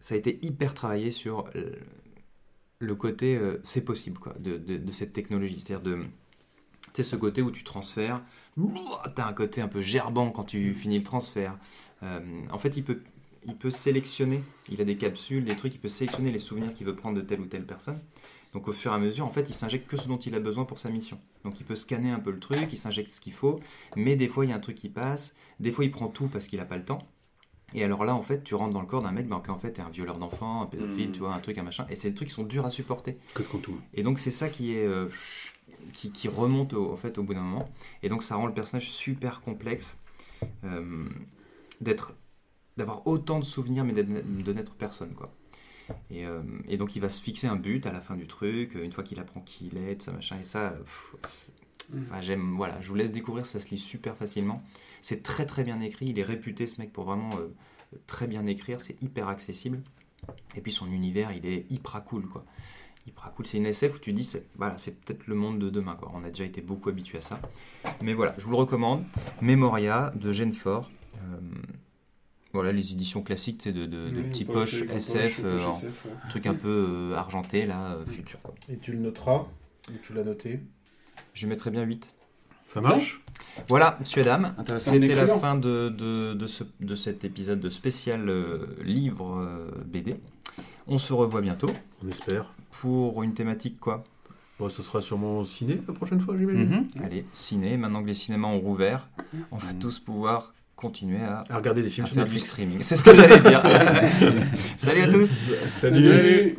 Ça 0.00 0.14
a 0.14 0.18
été 0.18 0.38
hyper 0.42 0.74
travaillé 0.74 1.10
sur 1.10 1.50
le 2.78 2.94
côté 2.94 3.38
c'est 3.62 3.84
possible 3.84 4.18
quoi, 4.18 4.34
de, 4.38 4.56
de- 4.56 4.78
de 4.78 4.92
cette 4.92 5.12
technologie. 5.12 5.60
C'est-à-dire 5.60 5.82
de. 5.82 6.04
Tu 6.92 7.02
sais, 7.02 7.02
ce 7.02 7.16
côté 7.16 7.42
où 7.42 7.50
tu 7.50 7.62
transfères, 7.62 8.20
tu 8.56 9.20
as 9.20 9.26
un 9.26 9.32
côté 9.32 9.60
un 9.60 9.68
peu 9.68 9.80
gerbant 9.80 10.30
quand 10.30 10.44
tu 10.44 10.74
finis 10.74 10.98
le 10.98 11.04
transfert. 11.04 11.56
Euh, 12.02 12.20
en 12.50 12.58
fait, 12.58 12.76
il 12.76 12.84
peut, 12.84 13.02
il 13.46 13.54
peut 13.54 13.70
sélectionner, 13.70 14.42
il 14.68 14.80
a 14.80 14.84
des 14.84 14.96
capsules, 14.96 15.44
des 15.44 15.56
trucs, 15.56 15.74
il 15.74 15.78
peut 15.78 15.88
sélectionner 15.88 16.32
les 16.32 16.38
souvenirs 16.38 16.74
qu'il 16.74 16.86
veut 16.86 16.96
prendre 16.96 17.16
de 17.16 17.22
telle 17.22 17.40
ou 17.40 17.46
telle 17.46 17.64
personne. 17.64 18.00
Donc 18.52 18.66
au 18.66 18.72
fur 18.72 18.92
et 18.92 18.94
à 18.94 18.98
mesure, 18.98 19.24
en 19.24 19.30
fait, 19.30 19.48
il 19.48 19.54
s'injecte 19.54 19.88
que 19.88 19.96
ce 19.96 20.08
dont 20.08 20.18
il 20.18 20.34
a 20.34 20.40
besoin 20.40 20.64
pour 20.64 20.78
sa 20.78 20.90
mission. 20.90 21.20
Donc 21.44 21.60
il 21.60 21.66
peut 21.66 21.76
scanner 21.76 22.10
un 22.10 22.18
peu 22.18 22.32
le 22.32 22.40
truc, 22.40 22.68
il 22.72 22.78
s'injecte 22.78 23.10
ce 23.10 23.20
qu'il 23.20 23.32
faut, 23.32 23.60
mais 23.96 24.16
des 24.16 24.28
fois 24.28 24.44
il 24.44 24.50
y 24.50 24.52
a 24.52 24.56
un 24.56 24.60
truc 24.60 24.76
qui 24.76 24.88
passe, 24.88 25.34
des 25.60 25.72
fois 25.72 25.84
il 25.84 25.90
prend 25.90 26.08
tout 26.08 26.26
parce 26.26 26.48
qu'il 26.48 26.58
n'a 26.58 26.64
pas 26.64 26.76
le 26.76 26.84
temps. 26.84 27.06
Et 27.74 27.84
alors 27.84 28.04
là, 28.04 28.14
en 28.14 28.22
fait, 28.22 28.42
tu 28.42 28.54
rentres 28.54 28.74
dans 28.74 28.80
le 28.80 28.86
corps 28.86 29.02
d'un 29.02 29.12
mec 29.12 29.28
ben, 29.28 29.40
qui 29.44 29.50
en 29.50 29.58
fait 29.58 29.78
est 29.78 29.82
un 29.82 29.90
violeur 29.90 30.18
d'enfants, 30.18 30.62
un 30.62 30.66
pédophile, 30.66 31.06
Mhm. 31.08 31.12
tu 31.12 31.20
vois, 31.20 31.34
un 31.34 31.38
truc, 31.40 31.56
un 31.58 31.62
machin. 31.62 31.86
Et 31.88 31.96
c'est 31.96 32.10
des 32.10 32.14
trucs 32.16 32.28
qui 32.28 32.34
sont 32.34 32.42
durs 32.44 32.66
à 32.66 32.70
supporter. 32.70 33.18
Code 33.34 33.46
Quantum. 33.48 33.80
Et 33.94 34.02
donc 34.02 34.18
c'est 34.18 34.30
ça 34.32 34.48
qui 34.48 34.74
est 34.74 34.84
euh, 34.86 35.08
qui, 35.92 36.10
qui 36.12 36.28
remonte 36.28 36.72
au, 36.72 36.92
en 36.92 36.96
fait 36.96 37.16
au 37.18 37.22
bout 37.22 37.34
d'un 37.34 37.42
moment. 37.42 37.68
Et 38.02 38.08
donc 38.08 38.22
ça 38.22 38.36
rend 38.36 38.46
le 38.46 38.54
personnage 38.54 38.90
super 38.90 39.40
complexe 39.40 39.96
euh, 40.64 41.04
d'être 41.80 42.14
d'avoir 42.76 43.06
autant 43.06 43.38
de 43.40 43.44
souvenirs 43.44 43.84
mais 43.84 43.92
de 43.92 44.52
n'être 44.52 44.74
personne 44.74 45.12
quoi. 45.14 45.30
Et, 46.10 46.24
euh, 46.26 46.40
et 46.68 46.76
donc 46.76 46.94
il 46.96 47.00
va 47.00 47.08
se 47.08 47.20
fixer 47.20 47.46
un 47.48 47.56
but 47.56 47.84
à 47.86 47.92
la 47.92 48.00
fin 48.00 48.14
du 48.16 48.26
truc 48.26 48.74
une 48.74 48.92
fois 48.92 49.02
qu'il 49.04 49.18
apprend 49.18 49.40
qui 49.40 49.66
il 49.72 49.78
est 49.78 49.96
tout 49.96 50.04
ça 50.06 50.12
machin 50.12 50.38
et 50.40 50.44
ça 50.44 50.70
pff, 50.70 51.14
Mm. 51.14 51.59
Enfin, 52.10 52.20
j'aime 52.22 52.54
voilà 52.56 52.80
je 52.80 52.88
vous 52.88 52.94
laisse 52.94 53.10
découvrir 53.12 53.46
ça 53.46 53.60
se 53.60 53.70
lit 53.70 53.78
super 53.78 54.16
facilement 54.16 54.62
c'est 55.00 55.22
très 55.22 55.46
très 55.46 55.64
bien 55.64 55.80
écrit 55.80 56.06
il 56.06 56.18
est 56.18 56.22
réputé 56.24 56.66
ce 56.66 56.80
mec 56.80 56.92
pour 56.92 57.04
vraiment 57.04 57.30
euh, 57.38 57.48
très 58.06 58.26
bien 58.26 58.46
écrire 58.46 58.80
c'est 58.80 59.00
hyper 59.02 59.28
accessible 59.28 59.82
et 60.56 60.60
puis 60.60 60.72
son 60.72 60.90
univers 60.90 61.32
il 61.32 61.46
est 61.46 61.70
hyper 61.70 62.02
cool 62.04 62.26
quoi 62.28 62.44
hyper 63.06 63.32
cool. 63.34 63.46
C'est 63.46 63.56
une 63.56 63.64
SF 63.66 63.96
où 63.96 63.98
tu 63.98 64.12
dis, 64.12 64.22
c'est 64.22 64.46
voilà, 64.56 64.76
c'est 64.76 65.00
peut-être 65.00 65.26
le 65.26 65.34
monde 65.34 65.58
de 65.58 65.70
demain. 65.70 65.94
Quoi. 65.96 66.12
On 66.14 66.22
a 66.22 66.28
déjà 66.28 66.44
été 66.44 66.60
beaucoup 66.60 66.90
habitué 66.90 67.16
à 67.18 67.22
ça. 67.22 67.40
Mais 68.02 68.12
voilà, 68.12 68.34
je 68.36 68.44
vous 68.44 68.50
le 68.50 68.58
recommande. 68.58 69.04
Memoria 69.40 70.12
de 70.14 70.32
Genfort. 70.32 70.88
Euh, 71.16 71.38
voilà, 72.52 72.72
les 72.72 72.92
éditions 72.92 73.22
classiques 73.22 73.62
c'est 73.62 73.72
de, 73.72 73.86
de, 73.86 74.10
de 74.10 74.16
Oui, 74.18 74.28
petits 74.28 74.44
poches 74.44 74.82
SF, 74.82 75.36
poche, 75.36 75.44
euh, 75.44 75.56
poche 75.56 75.66
en- 75.66 75.72
SF, 75.72 76.04
ouais. 76.04 76.10
truc 76.28 76.46
un 76.46 76.54
peu 76.54 76.86
euh, 77.12 77.14
argenté, 77.16 77.64
là, 77.64 77.92
euh, 77.94 78.04
futur. 78.06 78.38
quoi. 78.42 78.54
Et 78.68 78.76
tu 78.76 78.92
le 78.92 78.98
noteras 78.98 79.46
tu 80.02 80.12
l'as 80.12 80.22
noté 80.22 80.60
Je 81.34 81.46
mettrais 81.46 81.70
bien 81.70 81.82
8. 81.82 82.12
Ça 82.66 82.80
marche? 82.80 83.20
Voilà, 83.68 83.96
monsieur 84.00 84.22
et 84.22 84.24
dames, 84.24 84.54
Intéressant. 84.58 84.92
c'était 84.92 85.14
la 85.14 85.26
fin 85.38 85.56
de, 85.56 85.88
de, 85.88 86.34
de, 86.34 86.46
ce- 86.46 86.62
de 86.80 86.94
cet 86.94 87.24
épisode 87.24 87.58
de 87.60 87.68
spécial 87.70 88.28
euh, 88.28 88.66
livre 88.84 89.38
euh, 89.40 89.70
BD. 89.86 90.16
On 90.86 90.98
se 90.98 91.12
revoit 91.12 91.40
bientôt 91.40 91.70
On 92.04 92.08
espère. 92.08 92.52
pour 92.80 93.22
une 93.22 93.34
thématique 93.34 93.80
quoi? 93.80 94.04
Bon, 94.58 94.68
ce 94.68 94.82
sera 94.82 95.00
sûrement 95.00 95.38
au 95.38 95.44
ciné 95.44 95.80
la 95.88 95.94
prochaine 95.94 96.20
fois, 96.20 96.36
j'imagine. 96.38 96.68
Mhm. 96.96 97.04
Allez, 97.04 97.24
ciné, 97.32 97.76
maintenant 97.76 98.02
que 98.02 98.08
les 98.08 98.14
cinémas 98.14 98.48
ont 98.48 98.60
rouvert, 98.60 99.08
on 99.50 99.56
va 99.56 99.72
Mhm. 99.72 99.78
tous 99.78 99.98
pouvoir 99.98 100.54
continuer 100.76 101.22
à, 101.22 101.44
À 101.50 101.56
regarder 101.56 101.82
des 101.82 101.88
à 101.88 101.90
films 101.90 102.06
sur 102.06 102.14
faire 102.14 102.24
du 102.24 102.30
Netflix. 102.30 102.50
streaming. 102.52 102.78
C'est 102.82 102.96
ce 102.96 103.04
que 103.04 103.16
j'allais 103.16 103.40
dire. 103.40 103.62
Salut 104.76 105.02
à 105.02 105.08
tous 105.08 105.30
Salut. 105.72 106.02
Salut. 106.04 106.58